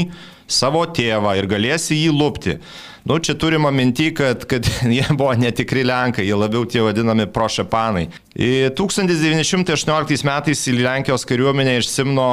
savo 0.50 0.84
tėvą 0.86 1.36
ir 1.38 1.50
galėsi 1.50 1.98
jį 2.02 2.14
lūpti. 2.14 2.58
Nu, 3.04 3.18
čia 3.18 3.34
turima 3.34 3.70
minti, 3.70 4.14
kad, 4.14 4.44
kad 4.44 4.66
jie 4.96 5.04
buvo 5.10 5.32
netikri 5.34 5.84
Lenkai, 5.84 6.26
jie 6.26 6.36
labiau 6.36 6.66
tie 6.68 6.82
vadinami 6.84 7.24
prošepanai. 7.32 8.08
1918 8.36 10.26
metais 10.28 10.64
į 10.68 10.74
Lenkijos 10.78 11.24
kariuomenę 11.28 11.78
iš 11.80 11.88
Simno 11.90 12.26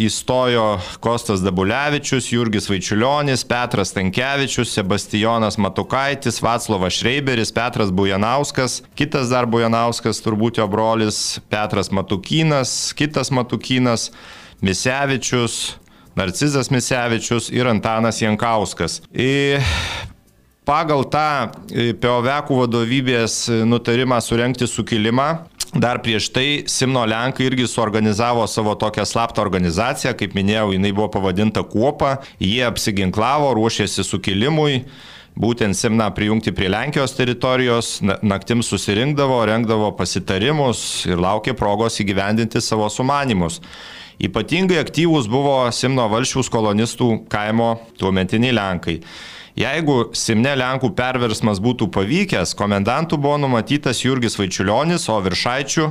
įstojo 0.00 0.80
Kostas 1.04 1.44
Dabulevičius, 1.44 2.30
Jurgis 2.32 2.70
Vaičiulionis, 2.72 3.44
Petras 3.48 3.92
Tankievičius, 3.96 4.72
Sebastijonas 4.78 5.60
Matukaitis, 5.60 6.40
Vaclovas 6.44 6.96
Šreiberis, 6.98 7.52
Petras 7.54 7.92
Bujanauskas, 7.92 8.80
kitas 8.96 9.28
dar 9.32 9.46
Bujanauskas, 9.46 10.24
turbūt 10.24 10.58
jo 10.62 10.68
brolis 10.72 11.38
Petras 11.52 11.92
Matukinas, 11.92 12.94
kitas 12.96 13.30
Matukinas, 13.30 14.10
Misevičius, 14.64 15.76
Narcizas 16.14 16.70
Misevičius 16.70 17.50
ir 17.54 17.66
Antanas 17.70 18.20
Jankauskas. 18.22 19.00
Ir 19.10 19.64
pagal 20.68 21.04
tą 21.10 21.28
Peovekų 22.00 22.60
vadovybės 22.64 23.42
nutarimą 23.66 24.20
surenkti 24.24 24.68
sukilimą, 24.70 25.32
Dar 25.74 25.98
prieš 25.98 26.28
tai 26.30 26.48
Simno 26.70 27.02
Lenkai 27.02 27.48
irgi 27.48 27.66
suorganizavo 27.66 28.44
savo 28.46 28.76
tokią 28.78 29.02
slaptą 29.10 29.42
organizaciją, 29.42 30.12
kaip 30.14 30.36
minėjau, 30.38 30.68
jinai 30.76 30.92
buvo 30.94 31.08
pavadinta 31.16 31.64
Kuopa, 31.66 32.20
jie 32.38 32.62
apsiginklavo, 32.62 33.50
ruošėsi 33.58 34.04
sukilimui, 34.06 34.84
būtent 35.40 35.76
Simną 35.76 36.10
prijungti 36.14 36.52
prie 36.54 36.68
Lenkijos 36.70 37.16
teritorijos, 37.16 37.98
naktim 38.22 38.62
susirinkdavo, 38.62 39.40
rengdavo 39.48 39.90
pasitarimus 39.98 41.04
ir 41.10 41.20
laukė 41.22 41.56
progos 41.58 41.98
įgyvendinti 42.02 42.62
savo 42.62 42.88
sumanimus. 42.90 43.60
Ypatingai 44.22 44.78
aktyvūs 44.78 45.26
buvo 45.30 45.56
Simno 45.74 46.06
valšiaus 46.10 46.50
kolonistų 46.52 47.24
kaimo 47.30 47.74
tuometiniai 47.98 48.54
Lenkai. 48.54 49.00
Jeigu 49.58 50.10
Simne 50.18 50.54
Lenkų 50.58 50.92
perversmas 50.98 51.60
būtų 51.62 51.90
pavykęs, 51.94 52.54
komendantų 52.58 53.18
buvo 53.22 53.38
numatytas 53.42 54.02
Jurgis 54.02 54.38
Vaičiulionis, 54.38 55.06
o 55.10 55.18
viršaičių 55.22 55.90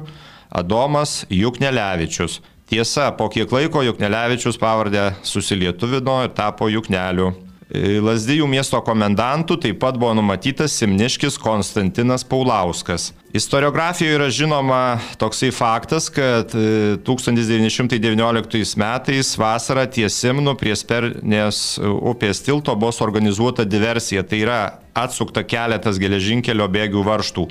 Adomas 0.60 1.24
Juknelevičius. 1.32 2.42
Tiesa, 2.68 3.12
po 3.16 3.30
kiek 3.32 3.52
laiko 3.52 3.84
Juknelevičius 3.84 4.60
pavardę 4.60 5.14
susilietuvino 5.24 6.22
ir 6.26 6.36
tapo 6.36 6.70
Jukneliu. 6.72 7.34
Lasdijų 7.72 8.46
miesto 8.50 8.80
komendantų 8.84 9.58
taip 9.64 9.80
pat 9.82 9.98
buvo 10.00 10.14
numatytas 10.18 10.76
Simniškis 10.78 11.38
Konstantinas 11.42 12.26
Paulauskas. 12.28 13.12
Istoriografijoje 13.34 14.18
yra 14.18 14.28
žinoma 14.30 14.80
toksai 15.18 15.50
faktas, 15.56 16.10
kad 16.14 16.54
1919 16.54 18.60
e, 18.60 18.66
metais 18.78 19.32
vasarą 19.40 19.88
ties 19.90 20.20
Simnu 20.22 20.54
prie 20.60 20.76
Spernės 20.78 21.80
upės 21.82 22.44
tilto 22.46 22.76
buvo 22.78 22.94
organizuota 23.06 23.66
diversija. 23.66 24.26
Tai 24.28 24.42
yra 24.44 24.60
atsukta 24.94 25.42
keletas 25.48 25.98
geležinkelio 26.02 26.68
bėgių 26.70 27.02
varštų. 27.08 27.48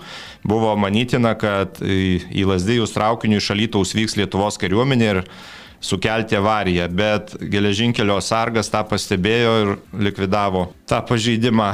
Buvo 0.47 0.77
manytina, 0.79 1.35
kad 1.35 1.83
į 1.83 2.47
Lasdijus 2.47 2.95
traukinių 2.95 3.43
iš 3.43 3.51
Alytaus 3.57 3.97
vyks 3.99 4.17
Lietuvos 4.21 4.61
kariuomenė 4.63 5.11
ir 5.17 5.25
sukelti 5.83 6.39
avariją, 6.39 6.89
bet 6.95 7.37
geležinkelio 7.53 8.21
sargas 8.25 8.71
tą 8.73 8.85
pastebėjo 8.89 9.55
ir 9.63 9.73
likvidavo 10.09 10.69
tą 10.89 11.03
pažeidimą. 11.09 11.73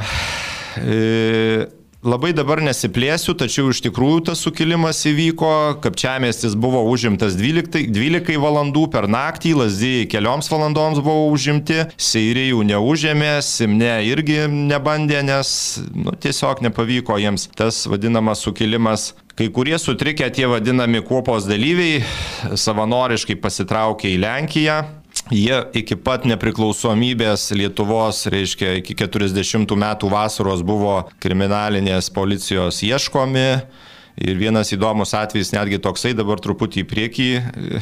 E, 0.79 1.67
Labai 1.99 2.29
dabar 2.31 2.61
nesiplėsiu, 2.63 3.33
tačiau 3.35 3.73
iš 3.73 3.81
tikrųjų 3.83 4.21
tas 4.29 4.39
sukilimas 4.39 5.01
įvyko, 5.09 5.49
Kapčiamestis 5.83 6.53
buvo 6.55 6.85
užimtas 6.87 7.35
12, 7.35 7.89
12 7.91 8.39
valandų 8.39 8.85
per 8.93 9.09
naktį, 9.11 9.51
Lazdijai 9.59 10.05
kelioms 10.07 10.47
valandoms 10.47 11.01
buvo 11.03 11.27
užimti, 11.33 11.81
Seirijų 11.99 12.63
neužėmė, 12.69 13.33
Simne 13.43 13.97
irgi 14.07 14.45
nebandė, 14.47 15.25
nes 15.27 15.51
nu, 15.91 16.15
tiesiog 16.15 16.63
nepavyko 16.69 17.19
jiems 17.19 17.49
tas 17.59 17.83
vadinamas 17.91 18.47
sukilimas 18.47 19.09
Kai 19.39 19.47
kurie 19.55 19.77
sutrikę 19.79 20.25
tie 20.35 20.47
vadinami 20.51 20.99
kuopos 20.99 21.45
dalyviai 21.47 22.01
savanoriškai 22.59 23.37
pasitraukė 23.39 24.09
į 24.11 24.17
Lenkiją. 24.19 24.73
Jie 25.31 25.61
iki 25.79 25.95
pat 25.95 26.25
nepriklausomybės 26.27 27.45
Lietuvos, 27.55 28.19
reiškia, 28.33 28.73
iki 28.81 28.97
40 28.99 29.77
metų 29.79 30.09
vasaros 30.11 30.59
buvo 30.67 30.97
kriminalinės 31.23 32.11
policijos 32.11 32.81
ieškomi 32.83 33.45
Ir 34.19 34.35
vienas 34.35 34.67
įdomus 34.75 35.13
atvejis, 35.15 35.53
netgi 35.55 35.77
toksai, 35.79 36.11
dabar 36.17 36.41
truputį 36.43 36.81
į 36.83 36.87
priekį, 36.91 37.27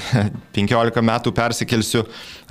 15 0.58 1.02
metų 1.10 1.34
persikelsiu 1.34 2.04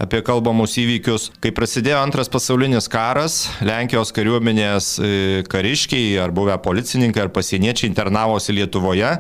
apie 0.03 0.23
kalbamus 0.27 0.75
įvykius. 0.83 1.29
Kai 1.39 1.53
prasidėjo 1.55 2.01
antras 2.03 2.31
pasaulinis 2.33 2.91
karas, 2.91 3.45
Lenkijos 3.63 4.11
kariuomenės 4.17 4.89
e, 4.99 5.11
kariškiai 5.51 6.17
ar 6.19 6.35
buvę 6.35 6.59
policininkai 6.65 7.29
ar 7.29 7.31
pasieniečiai 7.37 7.93
internavosi 7.93 8.57
Lietuvoje 8.59 9.13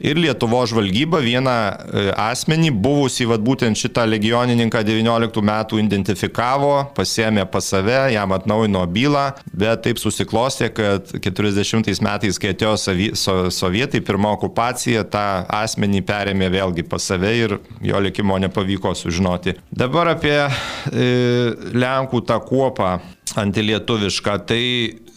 ir 0.00 0.18
Lietuvo 0.20 0.62
žvalgyba 0.68 1.20
vieną 1.24 1.54
e, 1.54 2.04
asmenį, 2.20 2.72
buvusi 2.82 3.26
vat, 3.28 3.42
būtent 3.44 3.78
šitą 3.78 4.06
legionininką 4.08 4.82
19 4.86 5.44
metų 5.50 5.80
identifikavo, 5.82 6.72
pasėmė 6.96 7.46
pas 7.50 7.70
save, 7.72 7.98
jam 8.14 8.34
atnaujino 8.36 8.84
bylą, 8.92 9.26
bet 9.52 9.84
taip 9.86 10.00
susiklostė, 10.02 10.70
kad 10.76 11.14
40 11.22 12.02
metais, 12.04 12.40
kai 12.42 12.52
atėjo 12.54 12.76
so, 12.78 13.36
sovietai, 13.54 14.02
pirmą 14.04 14.36
okupaciją, 14.36 15.06
tą 15.10 15.26
asmenį 15.62 16.04
perėmė 16.06 16.50
vėlgi 16.52 16.86
pas 16.88 17.10
save 17.12 17.34
ir 17.36 17.58
jo 17.84 18.00
likimo 18.02 18.38
nepavyko 18.42 18.94
sužinoti. 18.98 19.56
Dabar 19.70 20.14
apie 20.16 20.38
e, 20.38 20.50
Lenkų 21.76 22.22
tą 22.26 22.38
kuopą 22.44 22.96
antilietuvišką. 23.36 24.38
Tai 24.48 24.62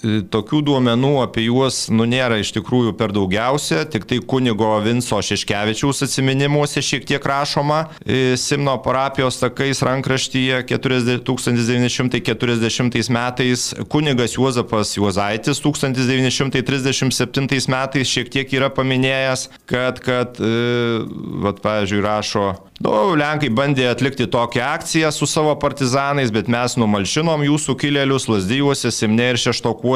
tokių 0.03 0.61
duomenų 0.67 1.21
apie 1.25 1.43
juos 1.47 1.87
nu, 1.91 2.05
nėra 2.09 2.37
iš 2.39 2.51
tikrųjų 2.55 2.93
per 2.99 3.11
daugiausia, 3.15 3.79
tik 3.91 4.03
tai 4.09 4.17
kunigo 4.19 4.81
Vinco 4.85 5.17
Šeškevičiaus 5.25 6.03
atminimuose 6.05 6.81
šiek 6.85 7.03
tiek 7.09 7.25
rašoma 7.25 7.79
e, 8.05 8.37
Simno 8.39 8.77
parapijos 8.83 9.39
takais 9.41 9.81
rankraštyje 9.85 10.57
1940 10.69 13.09
metais, 13.15 13.59
kunigas 13.91 14.31
Juozapas 14.37 14.87
Juozaitis 14.97 15.57
1937 15.65 17.69
metais 17.69 18.07
šiek 18.07 18.27
tiek 18.31 18.53
yra 18.55 18.69
paminėjęs, 18.71 19.49
kad, 19.69 19.99
kad 20.05 20.29
vat, 20.39 21.59
pavyzdžiui, 21.63 22.01
rašo 22.05 22.69
Nu, 22.79 23.11
Lenkai 23.19 23.49
bandė 23.51 23.89
atlikti 23.91 24.23
tokią 24.31 24.63
akciją 24.77 25.09
su 25.11 25.27
savo 25.27 25.51
partizanais, 25.59 26.31
bet 26.31 26.47
mes 26.47 26.77
numalšinom 26.79 27.43
jų 27.43 27.57
sukilėlius 27.59 28.29
Lasdyjuose, 28.31 28.87
Simne 28.95 29.33
ir 29.33 29.39
Šeštokuose, 29.41 29.88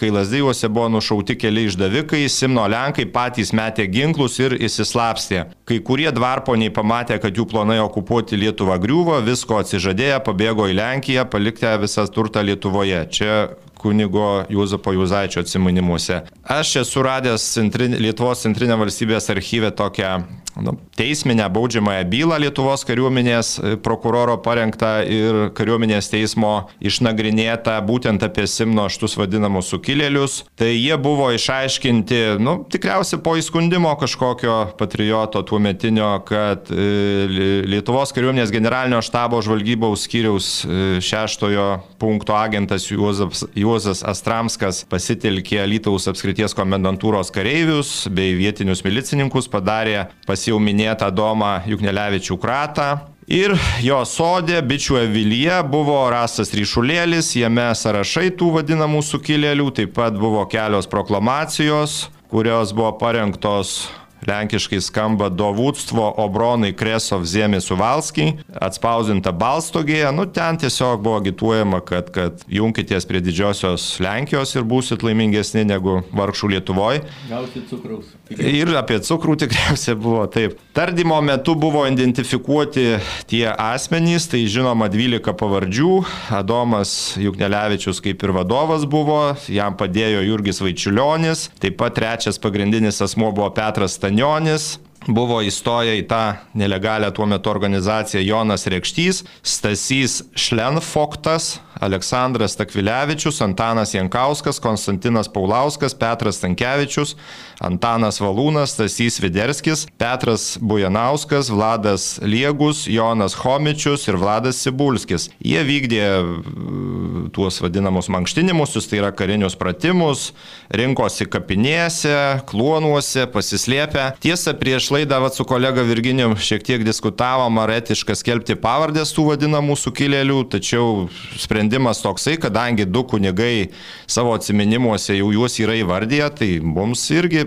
kai 0.00 0.10
Lasdyjuose 0.14 0.70
buvo 0.72 0.88
nušauti 0.94 1.36
keli 1.38 1.66
išdavikai, 1.68 2.24
Simno 2.32 2.64
Lenkai 2.70 3.06
patys 3.12 3.52
metė 3.56 3.86
ginklus 3.92 4.38
ir 4.40 4.56
įsislapstė. 4.56 5.44
Kai 5.68 5.78
kurie 5.84 6.08
dvarponiai 6.14 6.72
pamatė, 6.74 7.20
kad 7.22 7.36
jų 7.36 7.46
planai 7.50 7.78
okupuoti 7.84 8.38
Lietuvą 8.40 8.78
griuvo, 8.82 9.18
visko 9.26 9.60
atsižadėję, 9.60 10.22
pabėgo 10.26 10.68
į 10.70 10.78
Lenkiją, 10.80 11.26
paliktę 11.30 11.74
visą 11.82 12.06
turtą 12.12 12.44
Lietuvoje. 12.46 13.04
Čia 13.12 13.36
kunigo 13.76 14.44
Juozapo 14.48 14.92
Juzaičio 14.92 15.44
atsiminimuose. 15.44 16.22
Aš 16.42 16.76
esu 16.82 17.04
radęs 17.06 17.44
centrin, 17.54 17.94
Lietuvos 18.00 18.42
centrinė 18.46 18.78
valstybės 18.80 19.30
archyvė 19.34 19.70
tokią 19.76 20.16
nu, 20.62 20.76
teisminę 20.96 21.50
baudžiamąją 21.50 22.04
bylą 22.04 22.38
Lietuvos 22.40 22.84
kariuomenės 22.88 23.48
e, 23.58 23.76
prokuroro 23.76 24.38
parengtą 24.40 24.90
ir 25.04 25.38
kariuomenės 25.56 26.08
teismo 26.12 26.68
išnagrinėtą 26.80 27.76
būtent 27.86 28.24
apie 28.24 28.46
Simno 28.48 28.86
aštus 28.88 29.16
vadinamus 29.20 29.68
sukilėlius. 29.72 30.38
Tai 30.56 30.70
jie 30.70 30.96
buvo 31.00 31.28
išaiškinti, 31.36 32.20
nu, 32.40 32.58
tikriausiai 32.72 33.20
po 33.24 33.36
įskundimo 33.36 33.92
kažkokio 34.00 34.56
patrioto 34.80 35.42
tuo 35.46 35.60
metinio, 35.60 36.14
kad 36.26 36.70
e, 36.72 37.66
Lietuvos 37.68 38.14
kariuomenės 38.16 38.54
generalinio 38.54 39.02
štabo 39.04 39.42
žvalgybos 39.44 40.06
skyriaus 40.08 40.50
e, 40.64 40.80
šeštojo 41.04 41.68
punkto 42.00 42.36
agentas 42.36 42.88
Juozas, 42.88 43.44
Juozas 43.56 44.02
Astramskas 44.06 44.84
pasitelkė 44.88 45.60
Lytaus 45.68 46.08
apskrities 46.08 46.56
komendantūros 46.56 47.32
kareivius 47.34 48.06
bei 48.08 48.32
vietinius 48.38 48.84
milicininkus, 48.86 49.50
padarė 49.52 50.06
pas 50.26 50.45
jau 50.48 50.60
minėtą 50.62 51.10
Domą 51.14 51.60
Juknelevičių 51.66 52.38
kratą. 52.40 52.88
Ir 53.26 53.56
jo 53.82 53.98
sodė, 54.06 54.60
bičių 54.62 55.00
avilyje 55.00 55.58
buvo 55.66 55.98
rastas 56.14 56.52
ryšulėlis, 56.54 57.32
jame 57.34 57.66
sąrašai 57.74 58.30
tų 58.38 58.52
vadinamų 58.60 59.02
sukilėlių, 59.02 59.72
taip 59.74 59.96
pat 59.98 60.14
buvo 60.14 60.44
kelios 60.46 60.86
proklamacijos, 60.86 62.04
kurios 62.30 62.70
buvo 62.76 62.92
parengtos 63.00 63.80
lenkiškai 64.26 64.80
skamba 64.84 65.28
Dovūtstvo 65.30 66.08
Obronai 66.22 66.72
Kresov 66.76 67.26
Zėmė 67.28 67.60
Suvalskiai, 67.64 68.36
atspausdinta 68.62 69.32
Balstogėje, 69.36 70.10
nu 70.16 70.26
ten 70.26 70.58
tiesiog 70.60 71.00
buvo 71.02 71.20
agituojama, 71.22 71.82
kad, 71.86 72.10
kad 72.14 72.44
jungitės 72.50 73.06
prie 73.08 73.22
didžiosios 73.24 73.88
Lenkijos 74.02 74.54
ir 74.56 74.66
būsit 74.68 75.04
laimingesni 75.06 75.66
negu 75.68 76.00
vargšų 76.16 76.52
Lietuvoje. 76.56 77.04
Gausit 77.30 77.68
cukraus. 77.70 78.12
Ir 78.34 78.72
apie 78.78 78.98
cukrų 79.06 79.36
tikriausiai 79.44 79.96
buvo 79.98 80.24
taip. 80.30 80.58
Tardymo 80.76 81.20
metu 81.24 81.54
buvo 81.58 81.84
identifikuoti 81.88 82.98
tie 83.30 83.44
asmenys, 83.50 84.26
tai 84.32 84.42
žinoma 84.50 84.90
12 84.92 85.36
pavardžių. 85.38 85.92
Adomas 86.36 87.14
Juknelevičius 87.20 88.02
kaip 88.04 88.22
ir 88.26 88.34
vadovas 88.36 88.84
buvo, 88.90 89.20
jam 89.52 89.76
padėjo 89.78 90.24
Jurgis 90.26 90.60
Vaičiulionis, 90.64 91.46
taip 91.62 91.78
pat 91.80 91.96
trečias 91.96 92.40
pagrindinis 92.42 93.00
asmo 93.04 93.30
buvo 93.34 93.48
Petras 93.54 93.96
Stanionis, 94.16 94.78
buvo 95.12 95.42
įstoję 95.44 95.98
į 96.00 96.06
tą 96.08 96.38
nelegalią 96.56 97.10
tuo 97.12 97.26
metu 97.28 97.50
organizaciją 97.52 98.22
Jonas 98.24 98.64
Rekštys, 98.64 99.18
Stasys 99.44 100.22
Šlenfoktas, 100.32 101.58
Aleksandras 101.80 102.56
Takvilevičius, 102.56 103.40
Antanas 103.44 103.94
Jankauskas, 103.94 104.58
Konstantinas 104.60 105.28
Paulauskas, 105.28 105.94
Petras 105.94 106.40
Tankievičius, 106.40 107.16
Antanas 107.60 108.20
Valūnas, 108.20 108.72
Stasys 108.76 109.20
Viderskis, 109.20 109.86
Petras 110.00 110.56
Bujanauskas, 110.60 111.50
Vladas 111.52 112.18
Liegus, 112.24 112.86
Jonas 112.88 113.36
Homičius 113.42 114.08
ir 114.08 114.16
Vladas 114.20 114.60
Sibulskis. 114.64 115.28
Jie 115.44 115.62
vykdė 115.68 116.02
uh, 116.20 117.28
tuos 117.36 117.60
vadinamus 117.60 118.10
mankštinimus, 118.12 118.76
tai 118.88 119.00
yra 119.00 119.12
karinius 119.16 119.56
pratimus, 119.58 120.30
rinkosi 120.72 121.28
kapinėse, 121.28 122.16
kluonuose, 122.48 123.26
pasislėpę. 123.32 124.10
Tiesa, 124.24 124.56
prieš 124.56 124.90
laidą 124.94 125.20
vat, 125.24 125.36
su 125.36 125.44
kolega 125.48 125.84
Virginijum 125.86 126.36
šiek 126.40 126.64
tiek 126.64 126.84
diskutavom, 126.86 127.60
ar 127.60 127.72
etiška 127.78 128.16
skelbti 128.16 128.56
pavardės 128.60 129.12
tų 129.16 129.30
vadinamų 129.32 129.76
sukilėlių, 129.80 130.42
tačiau 130.56 131.08
sprendimas 131.40 131.65
toksai, 131.70 132.36
kadangi 132.38 132.86
du 132.86 133.04
kunigai 133.04 133.70
savo 134.06 134.34
atminimuose 134.34 135.18
jau 135.18 135.32
juos 135.32 135.58
yra 135.60 135.74
įvardyję, 135.74 136.30
tai 136.38 136.50
mums 136.60 137.04
irgi 137.10 137.46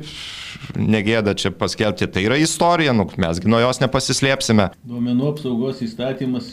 negėda 0.75 1.35
čia 1.35 1.51
paskelbti, 1.51 2.07
tai 2.07 2.25
yra 2.27 2.37
istorija, 2.37 2.93
nu, 2.93 3.07
mesgi 3.17 3.49
nuo 3.49 3.59
jos 3.59 3.79
nepasislėpsime. 3.81 4.69
Duomenų 4.87 5.29
apsaugos 5.33 5.83
įstatymas 5.85 6.49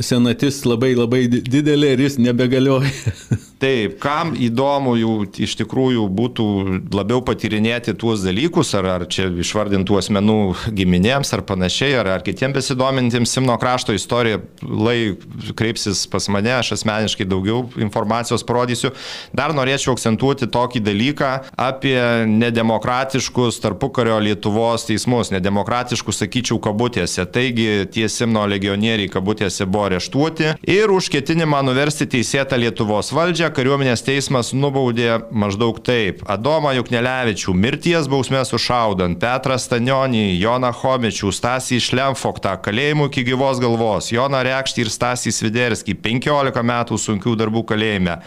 senatis 0.00 0.64
labai 0.64 0.94
labai 0.96 1.26
didelė 1.28 1.94
ir 1.94 2.06
jis 2.08 2.18
nebegalioja. 2.22 2.92
Taip, 3.64 3.94
kam 3.96 4.34
įdomu 4.36 4.92
jų 5.00 5.12
iš 5.40 5.54
tikrųjų 5.56 6.02
būtų 6.12 6.46
labiau 6.92 7.22
patyrinėti 7.24 7.94
tuos 7.96 8.20
dalykus, 8.20 8.74
ar, 8.76 8.88
ar 8.98 9.04
čia 9.08 9.30
išvardintų 9.40 9.96
asmenų 10.02 10.34
giminėms 10.76 11.32
ar 11.32 11.40
panašiai, 11.48 11.94
ar, 11.96 12.10
ar 12.18 12.24
kitiems 12.26 12.58
besidomintiems 12.58 13.32
Simno 13.32 13.56
krašto 13.56 13.94
istoriją, 13.96 14.42
lai 14.60 15.14
kreipsis 15.56 16.02
pas 16.12 16.28
mane, 16.28 16.52
aš 16.58 16.74
asmeniškai 16.76 17.24
daugiau 17.24 17.62
informacijos 17.80 18.44
parodysiu. 18.44 18.90
Dar 19.32 19.54
norėčiau 19.56 19.94
akcentuoti 19.96 20.50
tokį 20.52 20.84
dalyką 20.84 21.32
apie 21.56 21.96
nedemokratiškus 22.34 23.62
tarpukario 23.64 24.20
Lietuvos 24.26 24.84
teismus, 24.90 25.32
nedemokratiškus, 25.32 26.20
sakyčiau, 26.20 26.60
kabutėse. 26.68 27.24
Taigi 27.32 27.88
tie 27.96 28.10
Simno 28.12 28.44
legionieriai 28.52 29.08
kabutėse 29.08 29.64
buvo 29.64 29.88
areštuoti 29.88 30.52
ir 30.68 30.92
už 30.92 31.08
ketinimą 31.16 31.64
nuversti 31.64 32.10
teisėtą 32.12 32.60
Lietuvos 32.60 33.14
valdžią 33.16 33.53
kariuomenės 33.54 34.02
teismas 34.04 34.50
nubaudė 34.56 35.20
maždaug 35.32 35.78
taip. 35.86 36.22
Adomą 36.30 36.72
Juknelevičių 36.76 37.54
mirties 37.56 38.08
bausmę 38.10 38.42
sušaudant, 38.46 39.20
Petrą 39.22 39.56
Stanionį, 39.60 40.24
Joną 40.42 40.72
Homičių, 40.80 41.32
Stasį 41.34 41.80
Šlemfoktą, 41.86 42.56
kalėjimų 42.64 43.08
iki 43.10 43.24
gyvos 43.30 43.62
galvos, 43.62 44.10
Joną 44.14 44.42
Rekštį 44.46 44.84
ir 44.84 44.90
Stasį 44.92 45.34
Sviderskį, 45.38 45.96
15 46.04 46.66
metų 46.70 46.98
sunkių 47.00 47.36
darbų 47.40 47.64
kalėjime, 47.70 48.18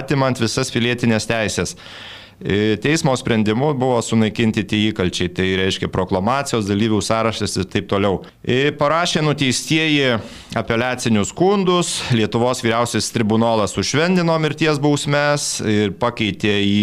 atimant 0.00 0.40
visas 0.40 0.72
pilietinės 0.74 1.28
teisės. 1.30 1.76
E, 2.40 2.76
teismo 2.76 3.16
sprendimu 3.16 3.74
buvo 3.76 3.98
sunaikinti 4.00 4.62
tie 4.64 4.86
įkalčiai, 4.88 5.28
tai 5.36 5.48
reiškia 5.60 5.90
proklamacijos 5.92 6.64
dalyvių 6.70 7.02
sąrašas 7.04 7.58
ir 7.60 7.66
taip 7.68 7.90
toliau. 7.90 8.22
E, 8.40 8.70
parašė 8.72 9.20
nuteistieji 9.26 10.14
apeliacinius 10.56 11.34
skundus, 11.34 11.90
Lietuvos 12.16 12.62
vyriausias 12.64 13.10
tribunolas 13.12 13.74
sušvendino 13.76 14.32
mirties 14.40 14.80
bausmes 14.80 15.58
ir 15.60 15.92
pakeitė 16.00 16.54
į, 16.64 16.80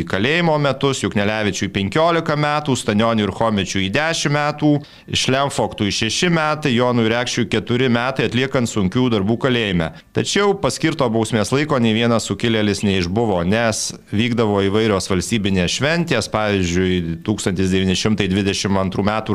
į 0.00 0.04
kalėjimo 0.08 0.56
metus, 0.64 1.02
juk 1.04 1.18
Nelevičiui 1.20 1.68
15 1.74 2.38
metų, 2.40 2.78
Stanioniui 2.80 3.28
ir 3.28 3.34
Homičiui 3.36 3.90
10 3.92 4.32
metų, 4.32 4.72
Šlemfoktui 5.12 5.92
6 5.92 6.32
metai, 6.32 6.72
Jonui 6.78 7.10
Rekščiui 7.12 7.50
4 7.52 7.92
metai 7.92 8.30
atliekant 8.30 8.72
sunkių 8.72 9.10
darbų 9.18 9.36
kalėjime. 9.44 9.92
Tačiau 10.16 10.56
paskirto 10.64 11.10
bausmės 11.12 11.52
laiko 11.52 11.76
nei 11.76 11.92
vienas 11.92 12.30
sukilėlis 12.30 12.80
neišbuvo, 12.88 13.44
nes 13.44 13.90
vykdavo 14.16 14.64
įvairios 14.64 14.93
įvairios 14.94 15.10
valstybinės 15.10 15.74
šventės, 15.74 16.28
pavyzdžiui, 16.30 17.18
1922 17.26 18.70
m. 18.70 18.78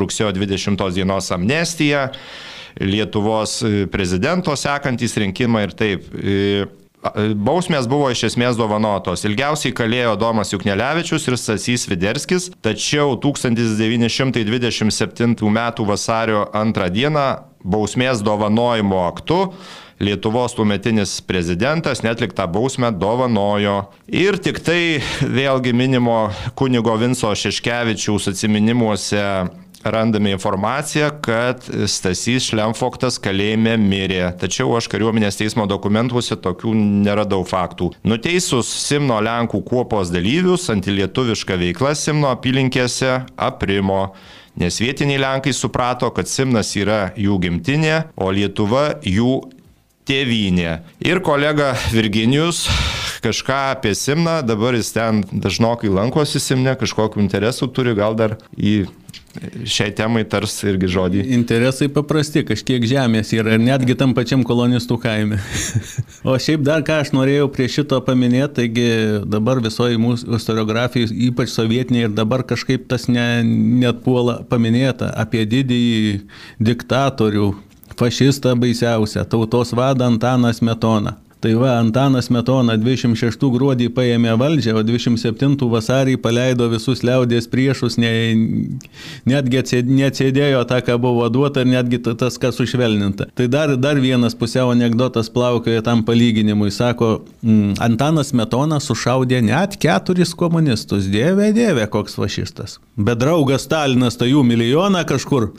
rugsėjo 0.00 0.32
20 0.32 0.94
dienos 0.94 1.30
amnestija, 1.32 2.12
Lietuvos 2.78 3.62
e, 3.66 3.86
prezidento 3.90 4.54
sekantys 4.54 5.16
rinkimai 5.18 5.64
ir 5.66 5.72
taip. 5.74 6.04
E, 6.14 6.66
bausmės 7.34 7.88
buvo 7.90 8.10
iš 8.12 8.22
esmės 8.28 8.56
dovanotos. 8.56 9.24
Ilgiausiai 9.26 9.72
kalėjo 9.74 10.16
Domas 10.20 10.52
Juknelevičius 10.52 11.26
ir 11.26 11.36
Sasys 11.36 11.88
Viderskis, 11.90 12.50
tačiau 12.62 13.16
1927 13.18 15.50
m. 15.50 15.60
vasario 15.90 16.46
2 16.54 16.88
d. 16.94 17.00
bausmės 17.64 18.22
dovanojimo 18.22 19.08
aktu 19.08 19.52
Lietuvos 20.00 20.54
tuometinis 20.56 21.18
prezidentas 21.20 22.00
netliktą 22.02 22.46
bausmę 22.48 22.88
dovanojo. 22.92 23.82
Ir 24.08 24.38
tik 24.40 24.62
tai 24.64 25.02
vėlgi 25.20 25.74
minimo 25.76 26.30
kunigo 26.56 26.94
Vinco 26.96 27.34
Šeškevičiaus 27.36 28.30
atminimuose 28.32 29.20
randame 29.84 30.32
informaciją, 30.32 31.10
kad 31.24 31.68
Stasys 31.88 32.48
Šlemfoktas 32.48 33.20
kalėjime 33.20 33.76
mirė. 33.80 34.22
Tačiau 34.40 34.72
aš 34.78 34.88
kariuomenės 34.92 35.36
teismo 35.40 35.68
dokumentuose 35.68 36.40
tokių 36.40 36.72
neradau 37.04 37.44
faktų. 37.44 37.92
Nuteisus 38.08 38.72
Simno 38.86 39.20
Lenkų 39.20 39.60
kuopos 39.68 40.12
dalyvius, 40.12 40.70
antilietuviška 40.72 41.60
veikla 41.60 41.92
Simno 41.92 42.32
apylinkėse 42.32 43.18
aprimo 43.36 44.06
nes 44.60 44.80
vietiniai 44.80 45.20
Lenkai 45.20 45.52
suprato, 45.56 46.10
kad 46.12 46.28
Simnas 46.28 46.74
yra 46.76 47.10
jų 47.16 47.38
gimtinė, 47.44 47.96
o 48.20 48.32
Lietuva 48.34 49.00
jų 49.06 49.40
tėvynė. 50.10 50.80
Ir 51.06 51.22
kolega 51.22 51.72
Virginijus 51.94 52.64
kažką 53.22 53.58
apie 53.76 53.94
Simną, 53.94 54.40
dabar 54.46 54.74
jis 54.74 54.90
ten 54.96 55.22
dažnokai 55.30 55.92
lankosi 55.92 56.40
Simne, 56.42 56.74
kažkokiu 56.78 57.22
interesu 57.22 57.68
turi, 57.70 57.94
gal 57.94 58.16
dar 58.18 58.38
į 58.56 58.88
šiai 59.62 59.92
temai 59.94 60.24
tars 60.26 60.56
irgi 60.66 60.88
žodį. 60.90 61.20
Interesai 61.36 61.86
paprasti, 61.92 62.42
kažkiek 62.48 62.82
žemės 62.90 63.30
yra 63.36 63.54
ir 63.54 63.62
netgi 63.62 63.94
tam 63.98 64.14
pačiam 64.16 64.42
kolonistų 64.46 64.96
kaime. 65.04 65.38
o 66.28 66.34
šiaip 66.34 66.64
dar 66.66 66.82
ką 66.86 66.98
aš 67.04 67.12
norėjau 67.14 67.46
prie 67.54 67.68
šito 67.70 68.00
paminėti, 68.06 68.50
taigi 68.58 68.88
dabar 69.30 69.62
visoji 69.62 70.00
mūsų 70.02 70.34
historiografija, 70.34 71.12
ypač 71.30 71.54
sovietinė 71.54 72.08
ir 72.08 72.14
dabar 72.16 72.42
kažkaip 72.42 72.88
tas 72.90 73.06
ne, 73.12 73.28
net 73.44 74.02
puola 74.02 74.40
paminėta 74.50 75.12
apie 75.22 75.46
didįjį 75.46 76.16
diktatorių, 76.72 77.52
fašistą 78.00 78.56
baisiausią, 78.60 79.26
tautos 79.30 79.74
vadą 79.76 80.10
Antaną 80.12 80.52
Smetoną. 80.56 81.18
Tai 81.40 81.54
va, 81.56 81.78
Antanas 81.80 82.26
Metona 82.28 82.74
26 82.76 83.46
gruodį 83.54 83.86
paėmė 83.96 84.34
valdžią, 84.36 84.74
o 84.76 84.82
27 84.84 85.54
vasarį 85.72 86.18
paleido 86.20 86.66
visus 86.68 87.00
liaudės 87.00 87.48
priešus, 87.48 87.96
ne, 88.00 88.10
netgi 89.24 89.62
neatsėdėjo 89.88 90.60
tą, 90.68 90.82
ką 90.84 90.98
buvo 91.00 91.30
duota 91.32 91.64
ir 91.64 91.70
netgi 91.72 92.02
tas, 92.04 92.36
kas 92.42 92.60
sušvelninta. 92.60 93.30
Tai 93.32 93.46
dar, 93.48 93.72
dar 93.80 94.02
vienas 94.04 94.36
pusiau 94.36 94.74
anegdotas 94.74 95.32
plaukioja 95.32 95.80
tam 95.86 96.04
palyginimui. 96.04 96.68
Sako, 96.76 97.22
mm, 97.40 97.78
Antanas 97.88 98.34
Metona 98.36 98.76
sušaudė 98.76 99.40
net 99.48 99.80
keturis 99.80 100.36
komunistus. 100.36 101.08
Dieve, 101.08 101.54
dieve, 101.56 101.88
koks 101.88 102.20
fašistas. 102.20 102.76
Bet 103.00 103.20
draugas 103.22 103.64
Stalinas 103.64 104.18
tai 104.20 104.30
jų 104.30 104.42
milijoną 104.44 105.00
kažkur 105.08 105.50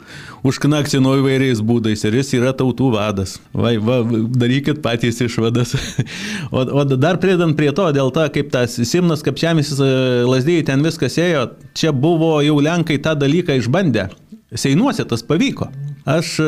užknaksino 0.46 1.16
įvairiais 1.18 1.62
būdais 1.64 2.04
ir 2.06 2.18
jis 2.20 2.32
yra 2.38 2.52
tautų 2.54 2.92
vadas. 2.94 3.38
Va, 3.50 3.72
va, 3.82 4.00
darykit 4.38 4.82
patys 4.84 5.18
išvadas. 5.26 5.74
o, 6.54 6.62
o 6.62 6.84
dar 6.94 7.18
pridant 7.22 7.56
prie 7.58 7.72
to, 7.74 7.88
dėl 7.94 8.12
to, 8.14 8.26
kaip 8.34 8.52
tas 8.54 8.78
Simnas 8.88 9.24
Kapčiamis 9.26 9.74
e, 9.74 9.92
lasdėjai 10.28 10.68
ten 10.70 10.84
viskas 10.86 11.18
ėjo, 11.18 11.48
čia 11.78 11.94
buvo 11.94 12.36
jau 12.46 12.60
Lenkai 12.62 13.00
tą 13.02 13.16
dalyką 13.18 13.58
išbandę. 13.58 14.10
Seinuose 14.52 15.06
tas 15.08 15.24
pavyko. 15.24 15.70
Aš 16.02 16.34
e, 16.42 16.46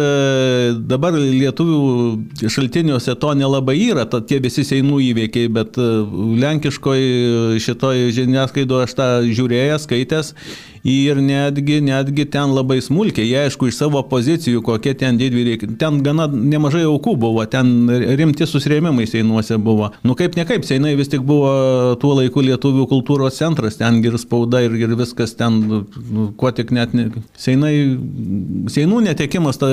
dabar 0.90 1.14
lietuvių 1.14 2.48
šaltiniuose 2.50 3.14
to 3.22 3.30
nelabai 3.38 3.76
yra, 3.86 4.02
tie 4.26 4.40
visi 4.42 4.64
seinų 4.66 4.98
įveikiai, 5.12 5.50
bet 5.54 5.78
e, 5.78 5.86
lenkiškoje 6.42 7.60
šitoje 7.62 8.10
žiniasklaidoje 8.18 8.88
aš 8.88 8.96
tą 8.98 9.08
žiūrėjęs, 9.30 9.86
skaitęs 9.86 10.32
ir 10.84 11.16
netgi, 11.16 11.78
netgi 11.80 12.26
ten 12.28 12.52
labai 12.52 12.76
smulkiai, 12.84 13.24
jie 13.24 13.38
aišku 13.46 13.70
iš 13.70 13.78
savo 13.78 14.02
pozicijų, 14.04 14.60
kokie 14.64 14.92
ten 15.00 15.16
didvyriai, 15.16 15.56
ten 15.80 16.02
gana 16.04 16.26
nemažai 16.28 16.82
aukų 16.84 17.14
buvo, 17.22 17.44
ten 17.48 17.88
rimti 17.88 18.44
susirėmimai 18.44 19.06
Seinuose 19.08 19.56
buvo. 19.64 19.90
Nu 20.04 20.12
kaip 20.18 20.36
ne 20.36 20.44
kaip, 20.44 20.66
Seinai 20.68 20.92
vis 20.98 21.08
tik 21.08 21.24
buvo 21.24 21.94
tuo 22.00 22.12
laiku 22.18 22.44
lietuvių 22.44 22.84
kultūros 22.90 23.40
centras, 23.40 23.78
ten 23.80 24.02
ir 24.04 24.18
spauda 24.20 24.60
ir, 24.66 24.76
ir 24.76 24.92
viskas 24.98 25.32
ten, 25.38 25.56
nu, 25.64 26.26
kuo 26.36 26.52
tik 26.52 26.74
net, 26.76 26.92
ne, 26.92 27.08
Seinai, 27.40 27.72
Seinų 28.74 29.00
netekimas, 29.08 29.60
ta, 29.62 29.70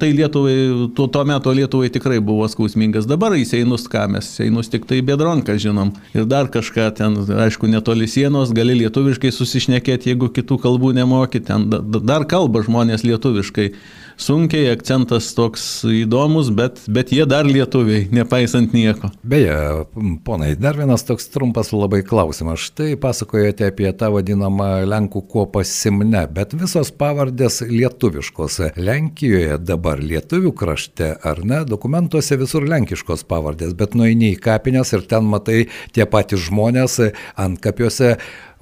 tai 0.00 0.14
Lietuvai, 0.16 0.56
tuo, 0.96 1.10
tuo 1.12 1.26
metu 1.28 1.52
Lietuvai 1.52 1.92
tikrai 1.92 2.22
buvo 2.24 2.48
skausmingas. 2.48 3.04
Dabar 3.10 3.36
į 3.36 3.44
Seinus 3.52 3.84
ką 3.92 4.06
mes, 4.16 4.32
Seinus 4.40 4.72
tik 4.72 4.88
tai 4.88 5.02
Bedronką 5.04 5.58
žinom. 5.60 5.92
Ir 6.16 6.24
dar 6.30 6.48
kažką 6.48 6.88
ten, 6.96 7.20
aišku, 7.44 7.68
netoli 7.68 8.08
sienos, 8.08 8.56
gali 8.56 8.78
lietuviškai 8.80 9.28
susišnekėti, 9.34 10.14
jeigu 10.14 10.32
kitų 10.32 10.53
kitų 10.54 10.62
kalbų 10.62 10.94
nemoki, 10.94 11.40
ten 11.42 11.68
dar 11.70 12.26
kalba 12.26 12.62
žmonės 12.62 13.04
lietuviškai 13.04 13.72
sunkiai, 14.16 14.70
akcentas 14.70 15.32
toks 15.34 15.84
įdomus, 15.84 16.50
bet, 16.54 16.84
bet 16.86 17.10
jie 17.12 17.24
dar 17.26 17.44
lietuviai, 17.46 18.06
nepaisant 18.14 18.72
nieko. 18.74 19.10
Beje, 19.26 19.84
ponai, 20.24 20.54
dar 20.54 20.78
vienas 20.78 21.04
toks 21.04 21.26
trumpas 21.32 21.72
labai 21.74 22.04
klausimas. 22.06 22.62
Štai 22.62 22.94
pasakojate 23.00 23.66
apie 23.72 23.90
tą 23.98 24.12
vadinamą 24.14 24.84
Lenkų 24.86 25.24
kopą 25.32 25.64
Simne, 25.66 26.26
bet 26.30 26.54
visos 26.54 26.92
pavardės 26.94 27.62
lietuviškos. 27.66 28.60
Lenkijoje 28.78 29.58
dabar 29.58 30.02
lietuvių 30.02 30.54
krašte, 30.54 31.10
ar 31.24 31.42
ne, 31.42 31.64
dokumentuose 31.66 32.38
visur 32.38 32.66
lenkiškos 32.70 33.26
pavardės, 33.26 33.74
bet 33.74 33.98
nueini 33.98 34.34
į 34.36 34.40
kapines 34.46 34.94
ir 34.94 35.06
ten 35.10 35.26
matai 35.26 35.64
tie 35.94 36.06
patys 36.06 36.46
žmonės 36.46 37.00
ant 37.40 37.58
kapiuose 37.64 38.14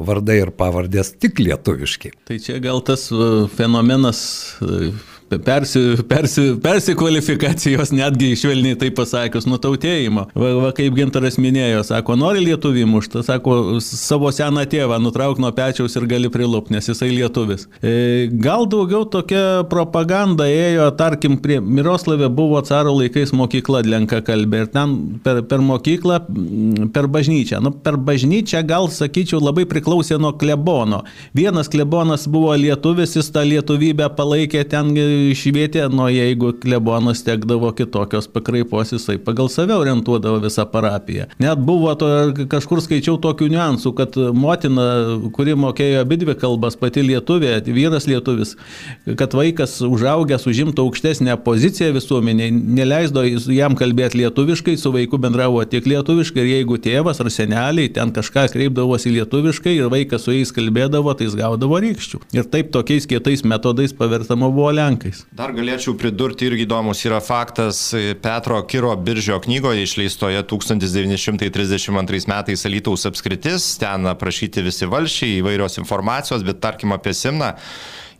vardai 0.06 0.40
ir 0.42 0.52
pavardės 0.56 1.14
tik 1.22 1.40
lietuviški. 1.42 2.12
Tai 2.28 2.38
čia 2.42 2.58
gal 2.62 2.82
tas 2.86 3.08
fenomenas 3.56 4.22
persi, 5.38 5.80
persi, 6.08 6.44
persikvalifikacijos, 6.62 7.92
netgi 7.94 8.32
švelniai 8.38 8.78
tai 8.80 8.90
pasakius, 8.94 9.46
nutautėjimo. 9.48 10.26
Va, 10.34 10.50
va 10.60 10.72
kaip 10.76 10.96
Gintaras 10.96 11.38
minėjo, 11.40 11.82
sako, 11.88 12.16
nori 12.20 12.44
lietuvį 12.46 12.84
muštą, 12.90 13.22
sako, 13.26 13.56
savo 13.82 14.32
seną 14.34 14.64
tėvą 14.70 14.98
nutrauk 15.02 15.40
nuo 15.42 15.52
pečiaus 15.56 15.96
ir 15.98 16.06
gali 16.10 16.30
prilupti, 16.32 16.76
nes 16.76 16.88
jisai 16.90 17.10
lietuvis. 17.12 17.68
E, 17.82 18.28
gal 18.32 18.66
daugiau 18.70 19.06
tokia 19.08 19.62
propaganda 19.70 20.48
ėjo, 20.50 20.88
tarkim, 20.98 21.38
prie 21.42 21.60
Miroslavė 21.62 22.30
buvo 22.32 22.60
caro 22.66 22.94
laikais 22.98 23.34
mokykla 23.36 23.82
lenka 23.86 24.22
kalbė 24.24 24.64
ir 24.64 24.72
ten 24.72 24.96
per, 25.24 25.42
per 25.48 25.62
mokyklą, 25.64 26.20
per 26.94 27.08
bažnyčią. 27.12 27.62
Nu, 27.64 27.72
per 27.84 27.98
bažnyčią 28.00 28.62
gal, 28.68 28.88
sakyčiau, 28.92 29.40
labai 29.42 29.66
priklausė 29.70 30.18
nuo 30.22 30.34
klebono. 30.38 31.02
Vienas 31.36 31.70
klebonas 31.72 32.28
buvo 32.30 32.54
lietuvis, 32.58 33.16
jis 33.18 33.30
tą 33.34 33.44
lietuvybę 33.48 34.08
palaikė 34.16 34.64
ten 34.68 34.92
švietė, 35.38 35.84
nuo 35.92 36.08
jeigu 36.12 36.52
klebonas 36.62 37.22
tekdavo 37.26 37.70
kitokios 37.76 38.28
pakraipos, 38.32 38.92
jisai 38.94 39.18
pagal 39.22 39.50
save 39.52 39.74
orientuodavo 39.76 40.40
visą 40.42 40.66
parapiją. 40.70 41.28
Net 41.42 41.60
buvo 41.62 41.92
to, 41.98 42.08
kažkur 42.52 42.82
skaičiau 42.84 43.18
tokių 43.22 43.48
niuansų, 43.52 43.92
kad 43.98 44.18
motina, 44.36 44.86
kuri 45.36 45.56
mokėjo 45.58 46.02
abi 46.02 46.18
dvi 46.22 46.36
kalbas, 46.40 46.76
pati 46.80 47.04
lietuvė, 47.06 47.54
vyras 47.72 48.08
lietuvis, 48.10 48.56
kad 49.18 49.36
vaikas 49.36 49.78
užaugęs 49.86 50.48
užimtų 50.50 50.86
aukštesnę 50.86 51.36
poziciją 51.46 51.92
visuomeniai, 51.96 52.50
neleisdo 52.52 53.24
jam 53.54 53.76
kalbėti 53.78 54.22
lietuviškai, 54.22 54.76
su 54.80 54.92
vaiku 54.94 55.20
bendravo 55.22 55.62
tik 55.68 55.86
lietuviškai 55.90 56.42
ir 56.42 56.50
jeigu 56.56 56.80
tėvas 56.82 57.22
ar 57.22 57.30
seneliai 57.32 57.92
ten 57.94 58.12
kažką 58.14 58.48
kreipdavosi 58.52 59.14
lietuviškai 59.18 59.76
ir 59.78 59.92
vaikas 59.92 60.26
su 60.26 60.34
jais 60.34 60.52
kalbėdavo, 60.54 61.14
tai 61.16 61.28
jis 61.28 61.38
gaudavo 61.38 61.80
rykščių. 61.82 62.22
Ir 62.36 62.48
taip 62.52 62.72
tokiais 62.74 63.06
kietais 63.08 63.44
metodais 63.46 63.94
pavertama 63.96 64.50
buvo 64.52 64.72
Lenkai 64.74 65.11
metais. 65.12 65.26
Dar 65.32 65.52
galėčiau 65.52 65.94
pridurti 65.98 66.46
irgi 66.48 66.66
įdomus 66.66 67.04
yra 67.06 67.20
faktas 67.20 67.94
Petro 68.22 68.60
Kiro 68.66 68.94
Biržio 68.96 69.38
knygoje 69.40 69.84
išleistoje 69.84 70.42
1932 70.48 72.28
metais 72.28 72.66
Alytaus 72.66 73.06
apskritis, 73.06 73.78
ten 73.78 74.06
aprašyti 74.06 74.62
visi 74.62 74.86
valšiai, 74.86 75.40
įvairios 75.40 75.78
informacijos, 75.78 76.42
bet 76.42 76.60
tarkim 76.60 76.92
apie 76.92 77.14
Simną 77.14 77.54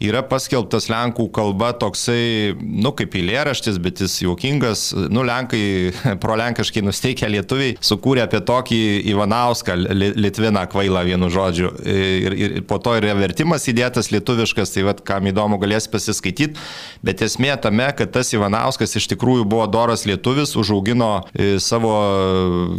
yra 0.03 0.23
paskelbtas 0.27 0.89
lenkų 0.91 1.29
kalba 1.35 1.73
toksai, 1.79 2.55
nu, 2.59 2.93
kaip 2.97 3.15
eilėraštis, 3.19 3.79
bet 3.83 4.03
jis 4.03 4.19
juokingas. 4.25 4.85
Nu, 5.13 5.25
lenkai, 5.27 5.93
pro 6.23 6.37
lenkiškai 6.39 6.85
nusteikę 6.85 7.31
lietuviai, 7.31 7.77
sukūrė 7.83 8.25
apie 8.27 8.43
tokį 8.49 8.81
Ivanauską, 9.13 9.77
Litviną 10.19 10.65
kvailą 10.73 11.05
vienu 11.07 11.31
žodžiu. 11.33 11.73
Ir, 11.87 12.37
ir 12.37 12.57
po 12.69 12.79
to 12.83 12.97
yra 12.99 13.15
vertimas 13.19 13.69
įdėtas 13.71 14.11
lietuviškas, 14.15 14.75
tai 14.75 14.87
vad, 14.89 15.03
kam 15.07 15.29
įdomu, 15.31 15.61
galės 15.63 15.89
pasiskaityti. 15.93 16.59
Bet 17.05 17.23
esmė 17.25 17.55
tame, 17.63 17.89
kad 17.99 18.13
tas 18.15 18.33
Ivanauskas 18.35 18.97
iš 18.99 19.09
tikrųjų 19.15 19.47
buvo 19.49 19.67
doras 19.71 20.07
lietuvis, 20.09 20.57
užaugino 20.59 21.13
e, 21.33 21.57
savo 21.63 21.93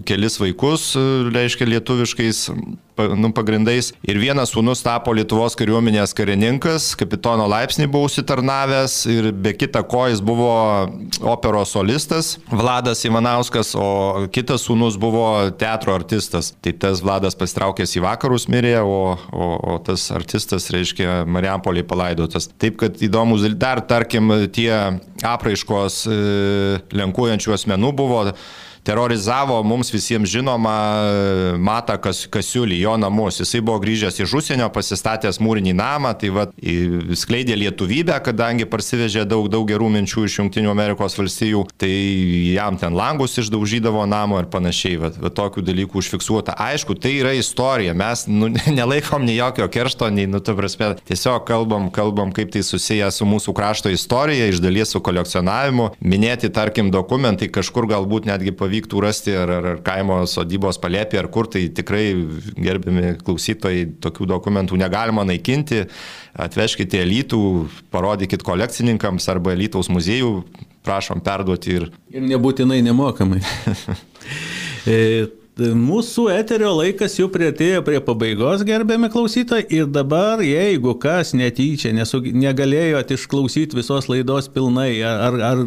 kelis 0.07 0.39
vaikus, 0.41 0.93
e, 0.97 1.05
reiškia 1.33 1.69
lietuviškais 1.75 2.47
nu, 3.17 3.31
pagrindais. 3.35 3.91
Ir 4.07 4.19
vienas 4.21 4.53
sūnus 4.53 4.83
tapo 4.85 5.13
Lietuvos 5.15 5.57
kariuomenės 5.59 6.13
karininkas, 6.17 6.91
kapitono 6.99 7.47
laipsnį 7.51 7.87
buvo 7.91 8.09
užsitarnavęs 8.09 8.97
ir 9.11 9.29
be 9.33 9.53
kita 9.57 9.83
ko 9.89 10.05
jis 10.11 10.21
buvo 10.23 10.53
operos 11.33 11.73
solistas 11.73 12.37
Vladas 12.51 13.03
Ivanauskas, 13.07 13.73
o 13.75 14.27
kitas 14.33 14.67
sūnus 14.67 14.97
buvo 14.99 15.25
teatro 15.59 15.95
artistas. 15.95 16.53
Tai 16.63 16.75
tas 16.79 17.03
Vladas 17.03 17.37
pastraukęs 17.39 17.97
į 17.97 18.03
vakarus 18.05 18.47
mirė, 18.51 18.77
o, 18.81 19.15
o, 19.15 19.49
o 19.73 19.77
tas 19.83 20.09
artistas, 20.15 20.69
reiškia, 20.73 21.23
Mariampolį 21.29 21.85
palaidotas. 21.87 22.49
Taip, 22.61 22.77
kad 22.81 23.01
įdomus 23.03 23.45
dar, 23.59 23.83
tarkim, 23.87 24.31
tie 24.53 24.71
apraiškos 25.23 26.03
e, 26.07 26.19
lenkuojančių 26.95 27.55
asmenų 27.57 27.93
buvo 27.97 28.21
terorizavo 28.83 29.63
mums 29.63 29.93
visiems 29.93 30.29
žinoma 30.29 30.75
Mata 31.57 31.97
Kas, 32.01 32.25
Kasiulį, 32.31 32.79
jo 32.83 32.95
namus. 32.99 33.39
Jisai 33.41 33.61
buvo 33.63 33.79
grįžęs 33.83 34.19
iš 34.23 34.33
užsienio, 34.39 34.67
pasistatęs 34.73 35.39
mūrinį 35.43 35.73
namą, 35.77 36.13
tai 36.19 36.31
va, 36.35 36.45
skleidė 37.17 37.57
lietuvybę, 37.59 38.15
kadangi 38.25 38.67
parsivežė 38.69 39.25
daug, 39.29 39.47
daug 39.51 39.67
gerų 39.69 39.89
minčių 39.93 40.25
iš 40.27 40.37
Junktinių 40.41 40.71
Amerikos 40.73 41.17
valstijų, 41.19 41.63
tai 41.79 41.91
jam 42.53 42.77
ten 42.81 42.95
langus 42.97 43.37
išdaužydavo 43.41 44.05
namo 44.09 44.41
ir 44.41 44.49
panašiai, 44.51 44.99
va, 45.01 45.11
va 45.15 45.31
tokių 45.33 45.63
dalykų 45.65 46.01
užfiksuota. 46.01 46.57
Aišku, 46.67 46.97
tai 46.99 47.15
yra 47.21 47.33
istorija, 47.37 47.95
mes 47.97 48.25
nu, 48.31 48.51
nelaikom 48.79 49.25
nei 49.27 49.37
jokio 49.39 49.69
keršto, 49.71 50.11
nei, 50.13 50.27
nu, 50.29 50.43
tu 50.43 50.55
prasme, 50.57 50.93
tiesiog 51.07 51.47
kalbam, 51.47 51.89
kalbam, 51.93 52.33
kaip 52.35 52.51
tai 52.53 52.65
susiję 52.65 53.09
su 53.13 53.27
mūsų 53.29 53.55
krašto 53.55 53.93
istorija, 53.93 54.49
iš 54.51 54.61
dalies 54.63 54.91
su 54.93 55.01
kolekcionavimu. 55.03 55.93
Minėti, 56.03 56.51
tarkim, 56.53 56.91
dokumentai 56.93 57.49
kažkur 57.53 57.87
galbūt 57.91 58.27
netgi 58.29 58.53
pavyktų 58.73 59.01
rasti 59.03 59.33
ar, 59.37 59.49
ar, 59.49 59.65
ar 59.73 59.81
kaimo 59.85 60.25
sodybos 60.25 60.79
palėpė, 60.81 61.19
ar 61.21 61.27
kur, 61.29 61.47
tai 61.47 61.69
tikrai 61.69 62.15
gerbiami 62.57 63.17
klausytojai, 63.21 63.99
tokių 64.01 64.25
dokumentų 64.33 64.77
negalima 64.77 65.23
naikinti. 65.23 65.85
Atvežkite 66.33 66.97
elitų, 67.03 67.69
parodykit 67.93 68.41
kolekcininkams 68.43 69.29
arba 69.29 69.53
Lietuvos 69.53 69.91
muziejų, 69.93 70.43
prašom 70.83 71.21
perduoti 71.21 71.77
ir... 71.77 71.87
Ir 72.09 72.25
nebūtinai 72.25 72.81
nemokamai. 72.81 73.43
Mūsų 75.53 76.31
eterio 76.33 76.71
laikas 76.73 77.13
jau 77.19 77.27
prieartėjo 77.29 77.83
prie 77.85 77.99
pabaigos, 78.01 78.63
gerbiami 78.65 79.05
klausytojai, 79.13 79.67
ir 79.69 79.85
dabar, 79.85 80.41
jeigu 80.41 80.95
kas 80.97 81.35
netyčia 81.37 81.91
nesu, 81.93 82.23
negalėjot 82.25 83.13
išklausyti 83.13 83.77
visos 83.77 84.09
laidos 84.09 84.49
pilnai, 84.49 84.97
ar, 85.05 85.37
ar, 85.37 85.61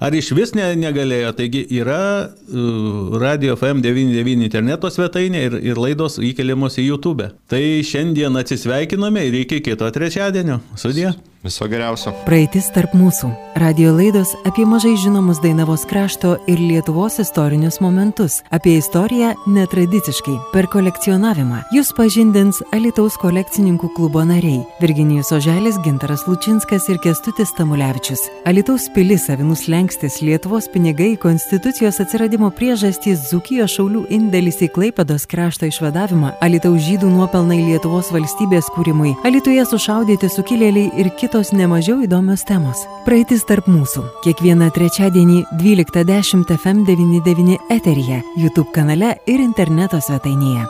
ar 0.00 0.16
iš 0.16 0.32
vis 0.38 0.54
ne, 0.56 0.70
negalėjo, 0.80 1.34
taigi 1.36 1.66
yra 1.82 2.00
uh, 2.32 3.20
Radio 3.20 3.58
FM99 3.60 4.48
interneto 4.48 4.88
svetainė 4.88 5.44
ir, 5.50 5.60
ir 5.74 5.84
laidos 5.84 6.16
įkeliamos 6.16 6.80
į 6.80 6.88
YouTube. 6.88 7.28
Tai 7.52 7.62
šiandien 7.84 8.40
atsisveikiname 8.40 9.28
ir 9.28 9.42
iki 9.44 9.60
kito 9.60 9.92
trečiadienio. 9.92 10.62
Sudie. 10.80 11.12
Viso 11.44 11.68
geriausio. 11.68 12.10
Praeitis 12.26 12.70
tarp 12.74 12.94
mūsų. 12.96 13.28
Radio 13.56 13.92
laidos 13.96 14.34
apie 14.44 14.66
mažai 14.68 14.96
žinomus 15.00 15.38
Dainavos 15.40 15.86
krašto 15.88 16.34
ir 16.50 16.58
Lietuvos 16.60 17.14
istorinius 17.22 17.78
momentus. 17.80 18.42
Apie 18.52 18.74
istoriją 18.76 19.30
netradiciškai, 19.48 20.34
per 20.52 20.66
kolekcionavimą. 20.72 21.62
Jūs 21.72 21.92
pažindins 21.96 22.58
Alitaus 22.76 23.16
kolekcininkų 23.22 23.92
klubo 23.96 24.24
nariai- 24.28 24.64
Virginijus 24.82 25.32
Oželis, 25.32 25.78
Gintaras 25.84 26.26
Lučinskas 26.26 26.88
ir 26.88 26.98
Kestutis 26.98 27.54
Tamulevičius. 27.56 28.20
Alitaus 28.44 28.88
pilis 28.94 29.28
avinus 29.30 29.68
lenkstis 29.68 30.20
Lietuvos 30.20 30.68
pinigai, 30.68 31.16
konstitucijos 31.16 32.00
atsiradimo 32.00 32.50
priežastys, 32.50 33.30
Zukijos 33.30 33.70
šaulių 33.76 34.06
indėlis 34.10 34.60
į 34.60 34.68
Klaipados 34.72 35.26
krašto 35.26 35.66
išvadavimą, 35.66 36.34
Alitaus 36.40 36.82
žydų 36.82 37.08
nuopelnai 37.08 37.62
Lietuvos 37.64 38.10
valstybės 38.10 38.68
kūrimui, 38.74 39.16
Alituje 39.24 39.64
sušaudyti 39.64 40.28
sukilėliai 40.28 40.92
ir 40.98 41.10
kitos 41.16 41.35
kitos 41.36 41.52
nemažiau 41.52 42.00
įdomios 42.00 42.46
temos. 42.48 42.78
Praeitis 43.04 43.42
tarp 43.44 43.66
mūsų. 43.68 44.00
Kiekvieną 44.24 44.70
trečiadienį 44.72 45.42
12.10 45.60 46.48
FM99 46.54 47.58
eteryje, 47.68 48.22
YouTube 48.40 48.72
kanale 48.72 49.18
ir 49.28 49.42
interneto 49.44 50.00
svetainėje. 50.00 50.64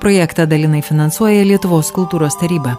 Projektą 0.00 0.46
dalinai 0.48 0.80
finansuoja 0.80 1.44
Lietuvos 1.44 1.92
kultūros 1.92 2.40
taryba. 2.40 2.78